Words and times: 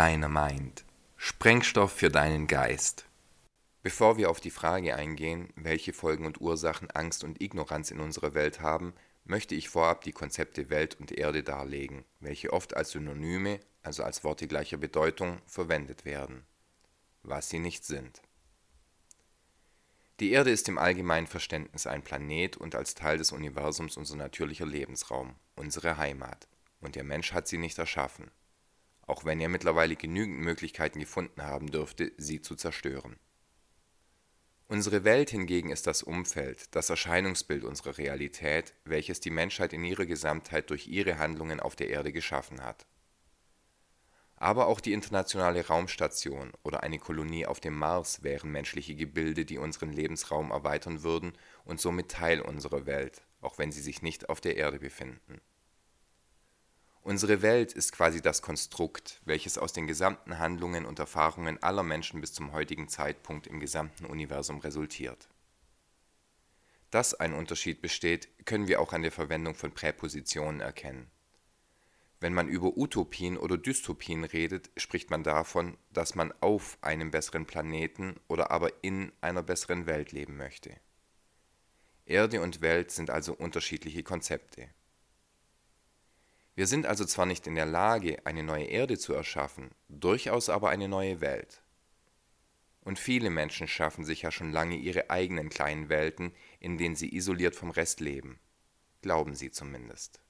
Dynamite. 0.00 0.84
Sprengstoff 1.18 1.92
für 1.92 2.08
deinen 2.08 2.46
Geist. 2.46 3.04
Bevor 3.82 4.16
wir 4.16 4.30
auf 4.30 4.40
die 4.40 4.50
Frage 4.50 4.96
eingehen, 4.96 5.50
welche 5.56 5.92
Folgen 5.92 6.24
und 6.24 6.40
Ursachen 6.40 6.90
Angst 6.92 7.22
und 7.22 7.42
Ignoranz 7.42 7.90
in 7.90 8.00
unserer 8.00 8.32
Welt 8.32 8.62
haben, 8.62 8.94
möchte 9.24 9.54
ich 9.54 9.68
vorab 9.68 10.00
die 10.00 10.12
Konzepte 10.12 10.70
Welt 10.70 10.98
und 10.98 11.12
Erde 11.12 11.42
darlegen, 11.42 12.06
welche 12.18 12.50
oft 12.50 12.74
als 12.74 12.92
Synonyme, 12.92 13.60
also 13.82 14.02
als 14.02 14.24
Worte 14.24 14.48
gleicher 14.48 14.78
Bedeutung, 14.78 15.42
verwendet 15.44 16.06
werden, 16.06 16.46
was 17.22 17.50
sie 17.50 17.58
nicht 17.58 17.84
sind. 17.84 18.22
Die 20.18 20.32
Erde 20.32 20.50
ist 20.50 20.66
im 20.70 20.78
allgemeinen 20.78 21.26
Verständnis 21.26 21.86
ein 21.86 22.00
Planet 22.00 22.56
und 22.56 22.74
als 22.74 22.94
Teil 22.94 23.18
des 23.18 23.32
Universums 23.32 23.98
unser 23.98 24.16
natürlicher 24.16 24.64
Lebensraum, 24.64 25.34
unsere 25.56 25.98
Heimat, 25.98 26.48
und 26.80 26.96
der 26.96 27.04
Mensch 27.04 27.34
hat 27.34 27.48
sie 27.48 27.58
nicht 27.58 27.78
erschaffen, 27.78 28.30
auch 29.10 29.24
wenn 29.24 29.40
er 29.40 29.48
mittlerweile 29.48 29.96
genügend 29.96 30.38
Möglichkeiten 30.38 31.00
gefunden 31.00 31.42
haben 31.42 31.70
dürfte, 31.70 32.12
sie 32.16 32.40
zu 32.40 32.54
zerstören. 32.54 33.16
Unsere 34.68 35.04
Welt 35.04 35.30
hingegen 35.30 35.70
ist 35.70 35.86
das 35.86 36.02
Umfeld, 36.02 36.74
das 36.74 36.90
Erscheinungsbild 36.90 37.64
unserer 37.64 37.98
Realität, 37.98 38.74
welches 38.84 39.20
die 39.20 39.30
Menschheit 39.30 39.72
in 39.72 39.84
ihrer 39.84 40.06
Gesamtheit 40.06 40.70
durch 40.70 40.86
ihre 40.86 41.18
Handlungen 41.18 41.60
auf 41.60 41.76
der 41.76 41.90
Erde 41.90 42.12
geschaffen 42.12 42.62
hat 42.62 42.86
aber 44.40 44.68
auch 44.68 44.80
die 44.80 44.94
Internationale 44.94 45.66
Raumstation 45.66 46.52
oder 46.62 46.82
eine 46.82 46.98
Kolonie 46.98 47.44
auf 47.44 47.60
dem 47.60 47.76
Mars 47.76 48.22
wären 48.22 48.50
menschliche 48.50 48.96
Gebilde, 48.96 49.44
die 49.44 49.58
unseren 49.58 49.92
Lebensraum 49.92 50.50
erweitern 50.50 51.02
würden 51.02 51.34
und 51.64 51.78
somit 51.78 52.10
Teil 52.10 52.40
unserer 52.40 52.86
Welt, 52.86 53.22
auch 53.42 53.58
wenn 53.58 53.70
sie 53.70 53.82
sich 53.82 54.00
nicht 54.00 54.30
auf 54.30 54.40
der 54.40 54.56
Erde 54.56 54.78
befinden. 54.78 55.42
Unsere 57.02 57.42
Welt 57.42 57.72
ist 57.72 57.92
quasi 57.92 58.20
das 58.20 58.42
Konstrukt, 58.42 59.20
welches 59.24 59.58
aus 59.58 59.72
den 59.72 59.86
gesamten 59.86 60.38
Handlungen 60.38 60.84
und 60.84 60.98
Erfahrungen 60.98 61.62
aller 61.62 61.82
Menschen 61.82 62.20
bis 62.20 62.32
zum 62.32 62.52
heutigen 62.52 62.88
Zeitpunkt 62.88 63.46
im 63.46 63.58
gesamten 63.58 64.04
Universum 64.04 64.58
resultiert. 64.58 65.28
Dass 66.90 67.14
ein 67.14 67.32
Unterschied 67.32 67.80
besteht, 67.80 68.46
können 68.46 68.68
wir 68.68 68.80
auch 68.80 68.92
an 68.92 69.02
der 69.02 69.12
Verwendung 69.12 69.54
von 69.54 69.72
Präpositionen 69.72 70.60
erkennen 70.60 71.10
wenn 72.20 72.34
man 72.34 72.48
über 72.48 72.76
Utopien 72.76 73.38
oder 73.38 73.56
Dystopien 73.56 74.24
redet, 74.24 74.70
spricht 74.76 75.10
man 75.10 75.22
davon, 75.22 75.78
dass 75.90 76.14
man 76.14 76.32
auf 76.40 76.76
einem 76.82 77.10
besseren 77.10 77.46
Planeten 77.46 78.20
oder 78.28 78.50
aber 78.50 78.84
in 78.84 79.10
einer 79.22 79.42
besseren 79.42 79.86
Welt 79.86 80.12
leben 80.12 80.36
möchte. 80.36 80.76
Erde 82.04 82.42
und 82.42 82.60
Welt 82.60 82.90
sind 82.90 83.08
also 83.08 83.32
unterschiedliche 83.32 84.02
Konzepte. 84.02 84.68
Wir 86.54 86.66
sind 86.66 86.86
also 86.86 87.04
zwar 87.04 87.26
nicht 87.26 87.46
in 87.46 87.54
der 87.54 87.66
Lage, 87.66 88.26
eine 88.26 88.42
neue 88.42 88.64
Erde 88.64 88.98
zu 88.98 89.14
erschaffen, 89.14 89.70
durchaus 89.88 90.48
aber 90.48 90.70
eine 90.70 90.88
neue 90.88 91.20
Welt. 91.20 91.62
Und 92.82 92.98
viele 92.98 93.30
Menschen 93.30 93.68
schaffen 93.68 94.04
sich 94.04 94.22
ja 94.22 94.30
schon 94.30 94.52
lange 94.52 94.76
ihre 94.76 95.10
eigenen 95.10 95.48
kleinen 95.48 95.88
Welten, 95.88 96.32
in 96.58 96.78
denen 96.78 96.96
sie 96.96 97.14
isoliert 97.14 97.54
vom 97.54 97.70
Rest 97.70 98.00
leben. 98.00 98.40
Glauben 99.02 99.34
sie 99.34 99.50
zumindest. 99.50 100.20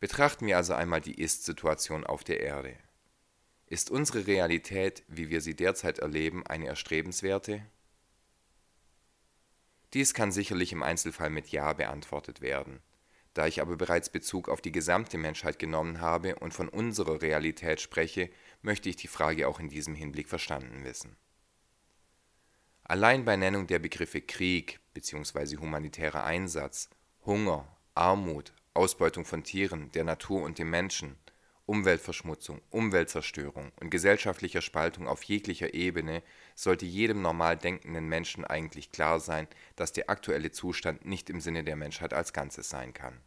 Betrachten 0.00 0.46
wir 0.46 0.56
also 0.56 0.72
einmal 0.72 1.02
die 1.02 1.20
Ist-Situation 1.20 2.04
auf 2.04 2.24
der 2.24 2.40
Erde. 2.40 2.76
Ist 3.66 3.90
unsere 3.90 4.26
Realität, 4.26 5.04
wie 5.08 5.28
wir 5.28 5.42
sie 5.42 5.54
derzeit 5.54 5.98
erleben, 5.98 6.46
eine 6.46 6.66
erstrebenswerte? 6.66 7.64
Dies 9.92 10.14
kann 10.14 10.32
sicherlich 10.32 10.72
im 10.72 10.82
Einzelfall 10.82 11.30
mit 11.30 11.48
Ja 11.48 11.72
beantwortet 11.74 12.40
werden. 12.40 12.80
Da 13.34 13.46
ich 13.46 13.60
aber 13.60 13.76
bereits 13.76 14.10
Bezug 14.10 14.48
auf 14.48 14.60
die 14.60 14.72
gesamte 14.72 15.16
Menschheit 15.16 15.58
genommen 15.58 16.00
habe 16.00 16.36
und 16.36 16.52
von 16.52 16.68
unserer 16.68 17.22
Realität 17.22 17.80
spreche, 17.80 18.30
möchte 18.62 18.88
ich 18.88 18.96
die 18.96 19.08
Frage 19.08 19.46
auch 19.46 19.60
in 19.60 19.68
diesem 19.68 19.94
Hinblick 19.94 20.28
verstanden 20.28 20.84
wissen. 20.84 21.16
Allein 22.82 23.24
bei 23.24 23.36
Nennung 23.36 23.68
der 23.68 23.78
Begriffe 23.78 24.20
Krieg 24.20 24.80
bzw. 24.94 25.58
humanitärer 25.58 26.24
Einsatz, 26.24 26.90
Hunger, 27.24 27.68
Armut, 27.94 28.52
Ausbeutung 28.74 29.24
von 29.24 29.44
Tieren, 29.44 29.92
der 29.92 30.02
Natur 30.02 30.42
und 30.42 30.58
dem 30.58 30.70
Menschen, 30.70 31.16
Umweltverschmutzung, 31.70 32.60
Umweltzerstörung 32.70 33.70
und 33.78 33.90
gesellschaftlicher 33.90 34.60
Spaltung 34.60 35.06
auf 35.06 35.22
jeglicher 35.22 35.72
Ebene 35.72 36.24
sollte 36.56 36.84
jedem 36.84 37.22
normal 37.22 37.56
denkenden 37.56 38.08
Menschen 38.08 38.44
eigentlich 38.44 38.90
klar 38.90 39.20
sein, 39.20 39.46
dass 39.76 39.92
der 39.92 40.10
aktuelle 40.10 40.50
Zustand 40.50 41.04
nicht 41.04 41.30
im 41.30 41.40
Sinne 41.40 41.62
der 41.62 41.76
Menschheit 41.76 42.12
als 42.12 42.32
Ganzes 42.32 42.68
sein 42.70 42.92
kann. 42.92 43.20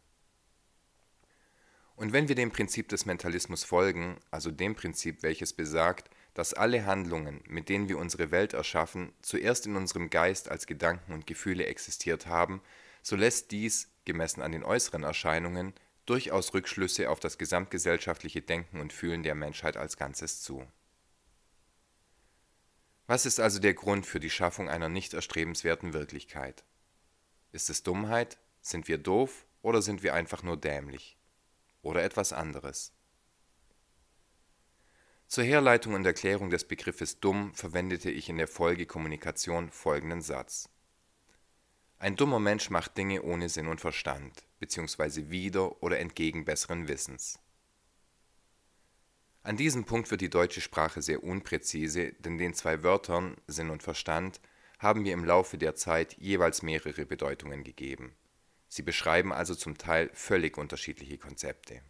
Und 1.96 2.12
wenn 2.12 2.28
wir 2.28 2.34
dem 2.34 2.50
Prinzip 2.50 2.90
des 2.90 3.06
Mentalismus 3.06 3.64
folgen, 3.64 4.18
also 4.30 4.50
dem 4.50 4.74
Prinzip, 4.74 5.22
welches 5.22 5.54
besagt, 5.54 6.10
dass 6.34 6.52
alle 6.52 6.84
Handlungen, 6.84 7.40
mit 7.48 7.70
denen 7.70 7.88
wir 7.88 7.96
unsere 7.96 8.30
Welt 8.30 8.52
erschaffen, 8.52 9.14
zuerst 9.22 9.64
in 9.64 9.74
unserem 9.74 10.10
Geist 10.10 10.50
als 10.50 10.66
Gedanken 10.66 11.14
und 11.14 11.26
Gefühle 11.26 11.64
existiert 11.64 12.26
haben, 12.26 12.60
so 13.00 13.16
lässt 13.16 13.52
dies 13.52 13.88
gemessen 14.04 14.42
an 14.42 14.52
den 14.52 14.64
äußeren 14.64 15.02
Erscheinungen, 15.02 15.72
durchaus 16.06 16.54
Rückschlüsse 16.54 17.10
auf 17.10 17.20
das 17.20 17.38
gesamtgesellschaftliche 17.38 18.42
Denken 18.42 18.80
und 18.80 18.92
Fühlen 18.92 19.22
der 19.22 19.34
Menschheit 19.34 19.76
als 19.76 19.96
Ganzes 19.96 20.42
zu. 20.42 20.66
Was 23.06 23.26
ist 23.26 23.40
also 23.40 23.60
der 23.60 23.74
Grund 23.74 24.06
für 24.06 24.20
die 24.20 24.30
Schaffung 24.30 24.68
einer 24.68 24.88
nicht 24.88 25.12
erstrebenswerten 25.12 25.92
Wirklichkeit? 25.92 26.64
Ist 27.52 27.70
es 27.70 27.82
Dummheit? 27.82 28.38
Sind 28.62 28.88
wir 28.88 28.98
doof 28.98 29.46
oder 29.60 29.82
sind 29.82 30.02
wir 30.02 30.14
einfach 30.14 30.42
nur 30.42 30.56
dämlich? 30.56 31.18
Oder 31.82 32.02
etwas 32.02 32.32
anderes? 32.32 32.92
Zur 35.26 35.44
Herleitung 35.44 35.94
und 35.94 36.06
Erklärung 36.06 36.50
des 36.50 36.64
Begriffes 36.64 37.20
dumm 37.20 37.54
verwendete 37.54 38.10
ich 38.10 38.28
in 38.28 38.38
der 38.38 38.48
Folgekommunikation 38.48 39.70
folgenden 39.70 40.22
Satz. 40.22 40.70
Ein 41.98 42.16
dummer 42.16 42.38
Mensch 42.38 42.70
macht 42.70 42.96
Dinge 42.96 43.22
ohne 43.22 43.48
Sinn 43.48 43.68
und 43.68 43.80
Verstand, 43.80 44.44
beziehungsweise 44.58 45.30
wider 45.30 45.82
oder 45.82 45.98
entgegen 45.98 46.44
besseren 46.44 46.88
Wissens. 46.88 47.38
An 49.42 49.56
diesem 49.56 49.84
Punkt 49.84 50.10
wird 50.10 50.20
die 50.20 50.30
deutsche 50.30 50.60
Sprache 50.60 51.02
sehr 51.02 51.22
unpräzise, 51.22 52.12
denn 52.14 52.38
den 52.38 52.54
zwei 52.54 52.82
Wörtern 52.82 53.36
Sinn 53.46 53.70
und 53.70 53.82
Verstand 53.82 54.40
haben 54.78 55.04
wir 55.04 55.12
im 55.12 55.24
Laufe 55.24 55.58
der 55.58 55.74
Zeit 55.74 56.14
jeweils 56.14 56.62
mehrere 56.62 57.06
Bedeutungen 57.06 57.62
gegeben. 57.62 58.14
Sie 58.68 58.82
beschreiben 58.82 59.32
also 59.32 59.54
zum 59.54 59.78
Teil 59.78 60.10
völlig 60.14 60.58
unterschiedliche 60.58 61.18
Konzepte. 61.18 61.82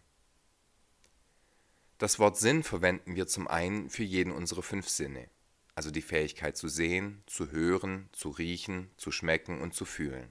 Das 1.99 2.19
Wort 2.19 2.37
Sinn 2.37 2.63
verwenden 2.63 3.15
wir 3.17 3.27
zum 3.27 3.49
einen 3.49 3.89
für 3.89 4.03
jeden 4.03 4.33
unserer 4.33 4.63
fünf 4.63 4.89
Sinne 4.89 5.29
also 5.75 5.91
die 5.91 6.03
Fähigkeit 6.03 6.57
zu 6.57 6.69
sehen, 6.69 7.23
zu 7.27 7.51
hören, 7.51 8.09
zu 8.13 8.31
riechen, 8.31 8.91
zu 8.97 9.11
schmecken 9.11 9.61
und 9.61 9.75
zu 9.75 9.85
fühlen. 9.85 10.31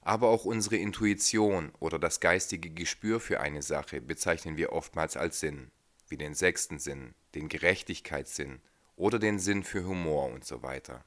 Aber 0.00 0.28
auch 0.28 0.44
unsere 0.44 0.76
Intuition 0.76 1.72
oder 1.80 1.98
das 1.98 2.20
geistige 2.20 2.70
Gespür 2.70 3.18
für 3.20 3.40
eine 3.40 3.62
Sache 3.62 4.00
bezeichnen 4.00 4.56
wir 4.56 4.72
oftmals 4.72 5.16
als 5.16 5.40
Sinn, 5.40 5.70
wie 6.08 6.16
den 6.16 6.34
sechsten 6.34 6.78
Sinn, 6.78 7.14
den 7.34 7.48
Gerechtigkeitssinn 7.48 8.60
oder 8.94 9.18
den 9.18 9.38
Sinn 9.38 9.64
für 9.64 9.84
Humor 9.84 10.32
und 10.32 10.44
so 10.44 10.62
weiter. 10.62 11.04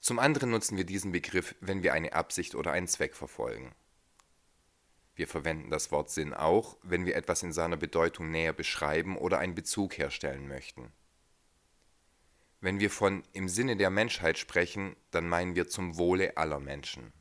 Zum 0.00 0.18
anderen 0.18 0.50
nutzen 0.50 0.76
wir 0.76 0.84
diesen 0.84 1.12
Begriff, 1.12 1.54
wenn 1.60 1.82
wir 1.82 1.92
eine 1.92 2.12
Absicht 2.12 2.54
oder 2.54 2.72
einen 2.72 2.88
Zweck 2.88 3.14
verfolgen. 3.14 3.74
Wir 5.18 5.26
verwenden 5.26 5.68
das 5.68 5.90
Wort 5.90 6.10
Sinn 6.10 6.32
auch, 6.32 6.76
wenn 6.84 7.04
wir 7.04 7.16
etwas 7.16 7.42
in 7.42 7.52
seiner 7.52 7.76
Bedeutung 7.76 8.30
näher 8.30 8.52
beschreiben 8.52 9.16
oder 9.16 9.40
einen 9.40 9.56
Bezug 9.56 9.98
herstellen 9.98 10.46
möchten. 10.46 10.92
Wenn 12.60 12.78
wir 12.78 12.88
von 12.88 13.24
im 13.32 13.48
Sinne 13.48 13.76
der 13.76 13.90
Menschheit 13.90 14.38
sprechen, 14.38 14.94
dann 15.10 15.28
meinen 15.28 15.56
wir 15.56 15.66
zum 15.66 15.98
Wohle 15.98 16.36
aller 16.36 16.60
Menschen. 16.60 17.12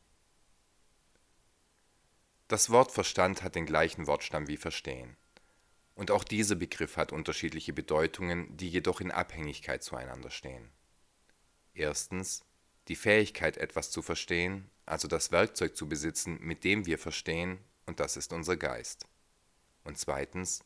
Das 2.48 2.70
Wort 2.70 2.92
Verstand 2.92 3.42
hat 3.42 3.56
den 3.56 3.66
gleichen 3.66 4.06
Wortstamm 4.06 4.48
wie 4.48 4.58
Verstehen. 4.58 5.18
Und 5.96 6.12
auch 6.12 6.24
dieser 6.24 6.56
Begriff 6.56 6.98
hat 6.98 7.12
unterschiedliche 7.12 7.74
Bedeutungen, 7.74 8.56
die 8.56 8.70
jedoch 8.70 9.02
in 9.02 9.10
Abhängigkeit 9.10 9.82
zueinander 9.82 10.30
stehen. 10.30 10.70
Erstens 11.74 12.46
die 12.90 12.96
Fähigkeit, 12.96 13.58
etwas 13.58 13.90
zu 13.90 14.04
verstehen, 14.04 14.70
also 14.86 15.08
das 15.08 15.32
Werkzeug 15.32 15.76
zu 15.76 15.90
besitzen, 15.90 16.38
mit 16.42 16.64
dem 16.64 16.86
wir 16.86 17.00
verstehen, 17.00 17.58
und 17.88 18.00
das 18.00 18.16
ist 18.18 18.32
unser 18.32 18.56
Geist. 18.56 19.08
Und 19.84 19.98
zweitens 19.98 20.64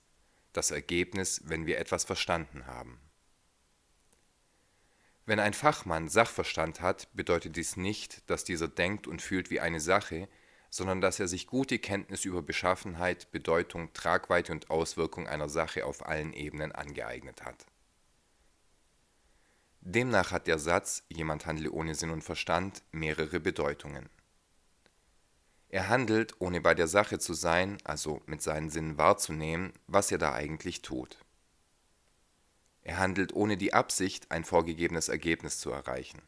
das 0.53 0.71
Ergebnis, 0.71 1.41
wenn 1.45 1.65
wir 1.65 1.79
etwas 1.79 2.03
verstanden 2.03 2.65
haben. 2.65 2.99
Wenn 5.25 5.39
ein 5.39 5.53
Fachmann 5.53 6.09
Sachverstand 6.09 6.81
hat, 6.81 7.07
bedeutet 7.13 7.55
dies 7.55 7.77
nicht, 7.77 8.29
dass 8.29 8.43
dieser 8.43 8.67
denkt 8.67 9.07
und 9.07 9.21
fühlt 9.21 9.49
wie 9.49 9.61
eine 9.61 9.79
Sache, 9.79 10.27
sondern 10.69 10.99
dass 10.99 11.19
er 11.19 11.27
sich 11.27 11.47
gute 11.47 11.79
Kenntnis 11.79 12.25
über 12.25 12.41
Beschaffenheit, 12.41 13.31
Bedeutung, 13.31 13.93
Tragweite 13.93 14.51
und 14.51 14.69
Auswirkung 14.69 15.27
einer 15.27 15.47
Sache 15.47 15.85
auf 15.85 16.05
allen 16.05 16.33
Ebenen 16.33 16.71
angeeignet 16.71 17.43
hat. 17.43 17.65
Demnach 19.81 20.31
hat 20.31 20.47
der 20.47 20.59
Satz, 20.59 21.03
jemand 21.09 21.45
handle 21.45 21.71
ohne 21.71 21.95
Sinn 21.95 22.11
und 22.11 22.23
Verstand, 22.23 22.83
mehrere 22.91 23.39
Bedeutungen. 23.39 24.09
Er 25.71 25.87
handelt, 25.87 26.41
ohne 26.41 26.59
bei 26.59 26.73
der 26.73 26.87
Sache 26.87 27.17
zu 27.17 27.33
sein, 27.33 27.77
also 27.85 28.21
mit 28.25 28.41
seinen 28.41 28.69
Sinnen 28.69 28.97
wahrzunehmen, 28.97 29.71
was 29.87 30.11
er 30.11 30.17
da 30.17 30.33
eigentlich 30.33 30.81
tut. 30.81 31.23
Er 32.81 32.97
handelt 32.97 33.31
ohne 33.33 33.55
die 33.55 33.73
Absicht, 33.73 34.31
ein 34.31 34.43
vorgegebenes 34.43 35.07
Ergebnis 35.07 35.59
zu 35.59 35.71
erreichen. 35.71 36.21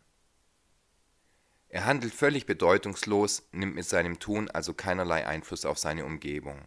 Er 1.67 1.85
handelt 1.85 2.13
völlig 2.13 2.45
bedeutungslos, 2.45 3.43
nimmt 3.51 3.75
mit 3.75 3.85
seinem 3.85 4.17
Tun 4.17 4.49
also 4.49 4.73
keinerlei 4.73 5.27
Einfluss 5.27 5.65
auf 5.65 5.77
seine 5.77 6.05
Umgebung. 6.05 6.61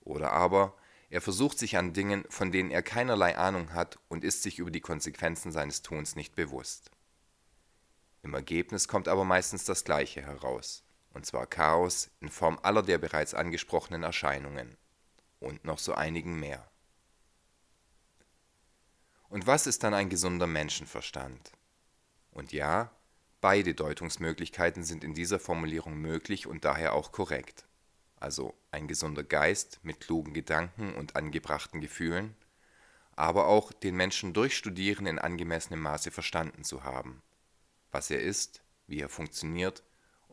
Oder 0.00 0.32
aber 0.32 0.74
er 1.10 1.20
versucht 1.20 1.58
sich 1.58 1.76
an 1.76 1.92
Dingen, 1.92 2.24
von 2.30 2.50
denen 2.50 2.70
er 2.70 2.82
keinerlei 2.82 3.36
Ahnung 3.36 3.74
hat 3.74 3.98
und 4.08 4.24
ist 4.24 4.42
sich 4.42 4.58
über 4.58 4.70
die 4.70 4.80
Konsequenzen 4.80 5.52
seines 5.52 5.82
Tuns 5.82 6.16
nicht 6.16 6.34
bewusst. 6.34 6.90
Im 8.22 8.32
Ergebnis 8.32 8.88
kommt 8.88 9.06
aber 9.06 9.26
meistens 9.26 9.64
das 9.64 9.84
Gleiche 9.84 10.22
heraus 10.22 10.83
und 11.14 11.24
zwar 11.24 11.46
Chaos 11.46 12.10
in 12.20 12.28
Form 12.28 12.58
aller 12.62 12.82
der 12.82 12.98
bereits 12.98 13.34
angesprochenen 13.34 14.02
Erscheinungen 14.02 14.76
und 15.40 15.64
noch 15.64 15.78
so 15.78 15.94
einigen 15.94 16.38
mehr. 16.38 16.68
Und 19.28 19.46
was 19.46 19.66
ist 19.66 19.82
dann 19.82 19.94
ein 19.94 20.10
gesunder 20.10 20.46
Menschenverstand? 20.46 21.52
Und 22.32 22.52
ja, 22.52 22.90
beide 23.40 23.74
Deutungsmöglichkeiten 23.74 24.84
sind 24.84 25.04
in 25.04 25.14
dieser 25.14 25.38
Formulierung 25.38 25.96
möglich 25.96 26.46
und 26.46 26.64
daher 26.64 26.92
auch 26.92 27.12
korrekt. 27.12 27.64
Also 28.16 28.54
ein 28.70 28.88
gesunder 28.88 29.22
Geist 29.22 29.80
mit 29.82 30.00
klugen 30.00 30.34
Gedanken 30.34 30.94
und 30.94 31.16
angebrachten 31.16 31.80
Gefühlen, 31.80 32.36
aber 33.16 33.46
auch 33.46 33.72
den 33.72 33.96
Menschen 33.96 34.32
durch 34.32 34.56
Studieren 34.56 35.06
in 35.06 35.18
angemessenem 35.18 35.80
Maße 35.80 36.10
verstanden 36.10 36.64
zu 36.64 36.82
haben, 36.82 37.22
was 37.92 38.10
er 38.10 38.20
ist, 38.20 38.62
wie 38.86 39.00
er 39.00 39.08
funktioniert 39.08 39.82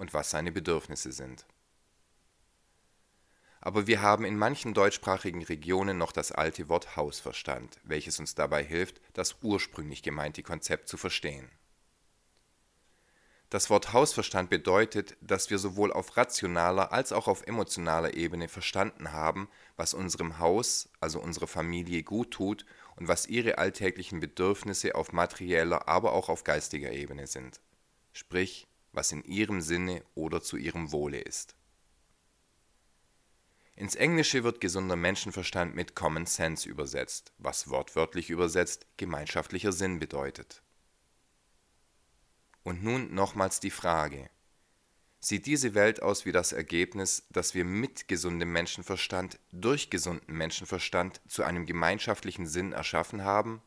und 0.01 0.15
was 0.15 0.31
seine 0.31 0.51
Bedürfnisse 0.51 1.11
sind. 1.11 1.45
Aber 3.61 3.85
wir 3.85 4.01
haben 4.01 4.25
in 4.25 4.35
manchen 4.35 4.73
deutschsprachigen 4.73 5.43
Regionen 5.43 5.99
noch 5.99 6.11
das 6.11 6.31
alte 6.31 6.67
Wort 6.69 6.95
Hausverstand, 6.95 7.79
welches 7.83 8.19
uns 8.19 8.33
dabei 8.33 8.63
hilft, 8.63 8.99
das 9.13 9.37
ursprünglich 9.43 10.01
gemeinte 10.01 10.41
Konzept 10.41 10.87
zu 10.87 10.97
verstehen. 10.97 11.51
Das 13.51 13.69
Wort 13.69 13.93
Hausverstand 13.93 14.49
bedeutet, 14.49 15.17
dass 15.21 15.51
wir 15.51 15.59
sowohl 15.59 15.93
auf 15.93 16.17
rationaler 16.17 16.91
als 16.91 17.11
auch 17.11 17.27
auf 17.27 17.45
emotionaler 17.45 18.15
Ebene 18.15 18.47
verstanden 18.47 19.11
haben, 19.11 19.49
was 19.75 19.93
unserem 19.93 20.39
Haus, 20.39 20.89
also 20.99 21.19
unserer 21.19 21.47
Familie, 21.47 22.01
gut 22.01 22.31
tut 22.31 22.65
und 22.95 23.07
was 23.07 23.27
ihre 23.27 23.59
alltäglichen 23.59 24.19
Bedürfnisse 24.19 24.95
auf 24.95 25.11
materieller, 25.11 25.87
aber 25.87 26.13
auch 26.13 26.29
auf 26.29 26.43
geistiger 26.43 26.91
Ebene 26.91 27.27
sind. 27.27 27.59
Sprich, 28.13 28.67
was 28.93 29.11
in 29.11 29.23
ihrem 29.23 29.61
Sinne 29.61 30.03
oder 30.15 30.41
zu 30.41 30.57
ihrem 30.57 30.91
Wohle 30.91 31.19
ist. 31.19 31.55
Ins 33.75 33.95
Englische 33.95 34.43
wird 34.43 34.61
gesunder 34.61 34.95
Menschenverstand 34.95 35.73
mit 35.75 35.95
Common 35.95 36.25
Sense 36.25 36.69
übersetzt, 36.69 37.33
was 37.37 37.69
wortwörtlich 37.69 38.29
übersetzt 38.29 38.85
gemeinschaftlicher 38.97 39.71
Sinn 39.71 39.99
bedeutet. 39.99 40.61
Und 42.63 42.83
nun 42.83 43.13
nochmals 43.13 43.59
die 43.59 43.71
Frage, 43.71 44.29
sieht 45.19 45.45
diese 45.45 45.73
Welt 45.73 46.01
aus 46.01 46.25
wie 46.25 46.31
das 46.31 46.51
Ergebnis, 46.51 47.25
dass 47.29 47.53
wir 47.53 47.63
mit 47.63 48.07
gesundem 48.07 48.51
Menschenverstand 48.51 49.39
durch 49.51 49.89
gesunden 49.89 50.35
Menschenverstand 50.35 51.21
zu 51.27 51.43
einem 51.43 51.65
gemeinschaftlichen 51.65 52.47
Sinn 52.47 52.73
erschaffen 52.73 53.23
haben, 53.23 53.61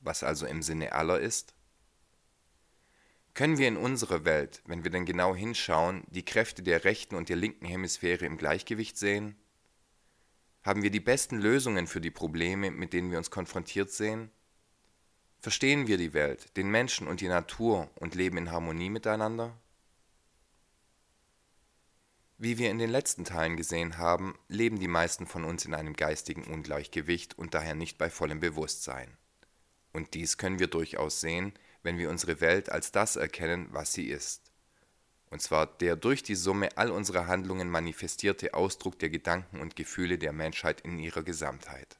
was 0.00 0.22
also 0.22 0.46
im 0.46 0.62
Sinne 0.62 0.92
aller 0.92 1.20
ist? 1.20 1.54
Können 3.38 3.56
wir 3.56 3.68
in 3.68 3.76
unserer 3.76 4.24
Welt, 4.24 4.62
wenn 4.66 4.82
wir 4.82 4.90
denn 4.90 5.04
genau 5.04 5.32
hinschauen, 5.32 6.02
die 6.08 6.24
Kräfte 6.24 6.64
der 6.64 6.82
rechten 6.82 7.14
und 7.14 7.28
der 7.28 7.36
linken 7.36 7.66
Hemisphäre 7.66 8.26
im 8.26 8.36
Gleichgewicht 8.36 8.98
sehen? 8.98 9.36
Haben 10.64 10.82
wir 10.82 10.90
die 10.90 10.98
besten 10.98 11.38
Lösungen 11.38 11.86
für 11.86 12.00
die 12.00 12.10
Probleme, 12.10 12.72
mit 12.72 12.92
denen 12.92 13.12
wir 13.12 13.18
uns 13.18 13.30
konfrontiert 13.30 13.92
sehen? 13.92 14.32
Verstehen 15.38 15.86
wir 15.86 15.98
die 15.98 16.14
Welt, 16.14 16.56
den 16.56 16.68
Menschen 16.68 17.06
und 17.06 17.20
die 17.20 17.28
Natur 17.28 17.88
und 18.00 18.16
leben 18.16 18.38
in 18.38 18.50
Harmonie 18.50 18.90
miteinander? 18.90 19.56
Wie 22.38 22.58
wir 22.58 22.72
in 22.72 22.80
den 22.80 22.90
letzten 22.90 23.24
Teilen 23.24 23.56
gesehen 23.56 23.98
haben, 23.98 24.36
leben 24.48 24.80
die 24.80 24.88
meisten 24.88 25.28
von 25.28 25.44
uns 25.44 25.64
in 25.64 25.74
einem 25.74 25.94
geistigen 25.94 26.42
Ungleichgewicht 26.42 27.38
und 27.38 27.54
daher 27.54 27.76
nicht 27.76 27.98
bei 27.98 28.10
vollem 28.10 28.40
Bewusstsein. 28.40 29.16
Und 29.92 30.14
dies 30.14 30.38
können 30.38 30.58
wir 30.58 30.66
durchaus 30.66 31.20
sehen, 31.20 31.52
wenn 31.82 31.98
wir 31.98 32.10
unsere 32.10 32.40
Welt 32.40 32.70
als 32.70 32.92
das 32.92 33.16
erkennen, 33.16 33.68
was 33.70 33.92
sie 33.92 34.08
ist. 34.08 34.52
Und 35.30 35.42
zwar 35.42 35.66
der 35.66 35.96
durch 35.96 36.22
die 36.22 36.34
Summe 36.34 36.76
all 36.76 36.90
unserer 36.90 37.26
Handlungen 37.26 37.68
manifestierte 37.68 38.54
Ausdruck 38.54 38.98
der 38.98 39.10
Gedanken 39.10 39.60
und 39.60 39.76
Gefühle 39.76 40.18
der 40.18 40.32
Menschheit 40.32 40.80
in 40.80 40.98
ihrer 40.98 41.22
Gesamtheit. 41.22 41.98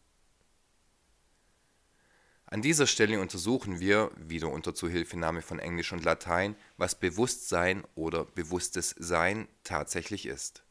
An 2.50 2.62
dieser 2.62 2.86
Stelle 2.86 3.20
untersuchen 3.20 3.78
wir, 3.78 4.10
wieder 4.16 4.50
unter 4.50 4.74
Zuhilfenahme 4.74 5.42
von 5.42 5.58
Englisch 5.58 5.92
und 5.92 6.02
Latein, 6.02 6.56
was 6.78 6.98
Bewusstsein 6.98 7.84
oder 7.94 8.24
bewusstes 8.24 8.94
Sein 8.98 9.48
tatsächlich 9.64 10.24
ist. 10.24 10.62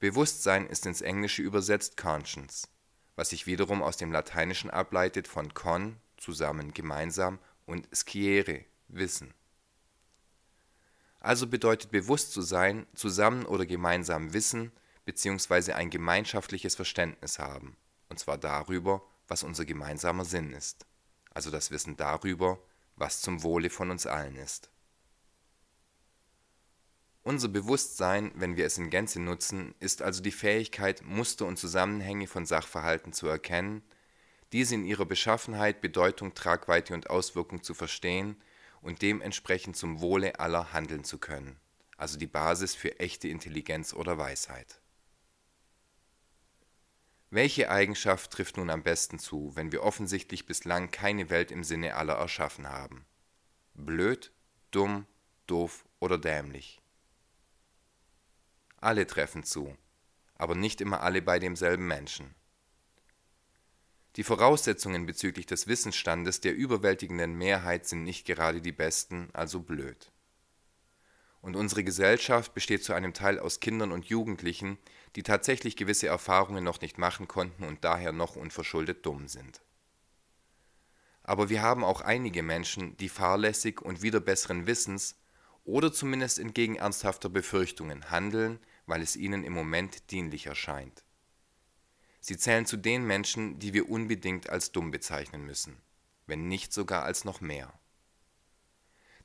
Bewusstsein 0.00 0.66
ist 0.66 0.84
ins 0.84 1.00
Englische 1.00 1.40
übersetzt 1.40 1.96
Conscience, 1.96 2.68
was 3.16 3.30
sich 3.30 3.46
wiederum 3.46 3.82
aus 3.82 3.96
dem 3.96 4.12
Lateinischen 4.12 4.68
ableitet 4.68 5.28
von 5.28 5.54
con 5.54 5.96
zusammen, 6.22 6.72
gemeinsam 6.72 7.38
und 7.66 7.88
sciere, 7.94 8.64
Wissen. 8.88 9.32
Also 11.20 11.46
bedeutet 11.46 11.90
bewusst 11.90 12.32
zu 12.32 12.42
sein, 12.42 12.86
zusammen 12.94 13.46
oder 13.46 13.64
gemeinsam 13.64 14.32
wissen 14.32 14.72
bzw. 15.04 15.72
ein 15.72 15.88
gemeinschaftliches 15.88 16.74
Verständnis 16.74 17.38
haben, 17.38 17.76
und 18.08 18.18
zwar 18.18 18.38
darüber, 18.38 19.02
was 19.28 19.42
unser 19.42 19.64
gemeinsamer 19.64 20.24
Sinn 20.24 20.52
ist, 20.52 20.84
also 21.32 21.50
das 21.50 21.70
Wissen 21.70 21.96
darüber, 21.96 22.58
was 22.96 23.20
zum 23.20 23.42
Wohle 23.42 23.70
von 23.70 23.90
uns 23.90 24.06
allen 24.06 24.36
ist. 24.36 24.70
Unser 27.22 27.48
Bewusstsein, 27.48 28.32
wenn 28.34 28.56
wir 28.56 28.66
es 28.66 28.78
in 28.78 28.90
Gänze 28.90 29.20
nutzen, 29.20 29.76
ist 29.78 30.02
also 30.02 30.22
die 30.22 30.32
Fähigkeit, 30.32 31.02
Muster 31.02 31.46
und 31.46 31.56
Zusammenhänge 31.56 32.26
von 32.26 32.46
Sachverhalten 32.46 33.12
zu 33.12 33.28
erkennen, 33.28 33.82
diese 34.52 34.74
in 34.74 34.84
ihrer 34.84 35.06
Beschaffenheit, 35.06 35.80
Bedeutung, 35.80 36.34
Tragweite 36.34 36.94
und 36.94 37.10
Auswirkung 37.10 37.62
zu 37.62 37.74
verstehen 37.74 38.40
und 38.82 39.02
dementsprechend 39.02 39.76
zum 39.76 40.00
Wohle 40.00 40.38
aller 40.40 40.72
handeln 40.72 41.04
zu 41.04 41.18
können, 41.18 41.58
also 41.96 42.18
die 42.18 42.26
Basis 42.26 42.74
für 42.74 43.00
echte 43.00 43.28
Intelligenz 43.28 43.94
oder 43.94 44.18
Weisheit. 44.18 44.80
Welche 47.30 47.70
Eigenschaft 47.70 48.30
trifft 48.30 48.58
nun 48.58 48.68
am 48.68 48.82
besten 48.82 49.18
zu, 49.18 49.56
wenn 49.56 49.72
wir 49.72 49.82
offensichtlich 49.82 50.44
bislang 50.44 50.90
keine 50.90 51.30
Welt 51.30 51.50
im 51.50 51.64
Sinne 51.64 51.94
aller 51.94 52.14
erschaffen 52.14 52.68
haben? 52.68 53.06
Blöd, 53.72 54.32
dumm, 54.70 55.06
doof 55.46 55.86
oder 55.98 56.18
dämlich? 56.18 56.82
Alle 58.76 59.06
treffen 59.06 59.44
zu, 59.44 59.74
aber 60.34 60.54
nicht 60.54 60.82
immer 60.82 61.00
alle 61.00 61.22
bei 61.22 61.38
demselben 61.38 61.86
Menschen. 61.86 62.34
Die 64.16 64.24
Voraussetzungen 64.24 65.06
bezüglich 65.06 65.46
des 65.46 65.66
Wissensstandes 65.66 66.40
der 66.40 66.54
überwältigenden 66.54 67.34
Mehrheit 67.34 67.86
sind 67.86 68.04
nicht 68.04 68.26
gerade 68.26 68.60
die 68.60 68.72
besten, 68.72 69.30
also 69.32 69.60
blöd. 69.60 70.12
Und 71.40 71.56
unsere 71.56 71.82
Gesellschaft 71.82 72.52
besteht 72.54 72.84
zu 72.84 72.92
einem 72.92 73.14
Teil 73.14 73.38
aus 73.38 73.60
Kindern 73.60 73.90
und 73.90 74.04
Jugendlichen, 74.04 74.78
die 75.16 75.22
tatsächlich 75.22 75.76
gewisse 75.76 76.06
Erfahrungen 76.06 76.62
noch 76.62 76.80
nicht 76.80 76.98
machen 76.98 77.26
konnten 77.26 77.64
und 77.64 77.84
daher 77.84 78.12
noch 78.12 78.36
unverschuldet 78.36 79.04
dumm 79.06 79.28
sind. 79.28 79.62
Aber 81.24 81.48
wir 81.48 81.62
haben 81.62 81.82
auch 81.82 82.00
einige 82.00 82.42
Menschen, 82.42 82.96
die 82.98 83.08
fahrlässig 83.08 83.80
und 83.80 84.02
wieder 84.02 84.20
besseren 84.20 84.66
Wissens 84.66 85.16
oder 85.64 85.92
zumindest 85.92 86.38
entgegen 86.38 86.76
ernsthafter 86.76 87.28
Befürchtungen 87.28 88.10
handeln, 88.10 88.58
weil 88.86 89.00
es 89.00 89.16
ihnen 89.16 89.42
im 89.42 89.52
Moment 89.52 90.10
dienlich 90.10 90.46
erscheint. 90.46 91.04
Sie 92.24 92.36
zählen 92.36 92.66
zu 92.66 92.76
den 92.76 93.04
Menschen, 93.04 93.58
die 93.58 93.74
wir 93.74 93.90
unbedingt 93.90 94.48
als 94.48 94.70
dumm 94.70 94.92
bezeichnen 94.92 95.44
müssen, 95.44 95.82
wenn 96.26 96.46
nicht 96.46 96.72
sogar 96.72 97.02
als 97.02 97.24
noch 97.24 97.40
mehr. 97.40 97.72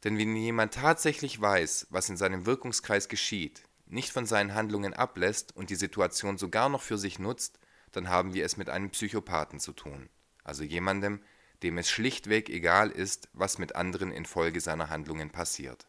Denn 0.04 0.18
wenn 0.18 0.36
jemand 0.36 0.74
tatsächlich 0.74 1.40
weiß, 1.40 1.88
was 1.92 2.10
in 2.10 2.18
seinem 2.18 2.48
Wirkungskreis 2.48 3.08
geschieht, 3.08 3.62
nicht 3.86 4.12
von 4.12 4.26
seinen 4.26 4.56
Handlungen 4.56 4.96
ablässt 4.96 5.56
und 5.56 5.70
die 5.70 5.76
Situation 5.76 6.40
sogar 6.40 6.70
noch 6.70 6.82
für 6.82 6.98
sich 6.98 7.20
nutzt, 7.20 7.60
dann 7.92 8.10
haben 8.10 8.34
wir 8.34 8.44
es 8.44 8.58
mit 8.58 8.68
einem 8.68 8.90
Psychopathen 8.90 9.60
zu 9.60 9.74
tun, 9.74 10.10
also 10.44 10.64
jemandem, 10.64 11.22
dem 11.62 11.78
es 11.78 11.92
schlichtweg 11.92 12.50
egal 12.50 12.90
ist, 12.90 13.30
was 13.34 13.60
mit 13.60 13.76
anderen 13.76 14.12
infolge 14.12 14.60
seiner 14.60 14.90
Handlungen 14.90 15.30
passiert. 15.30 15.88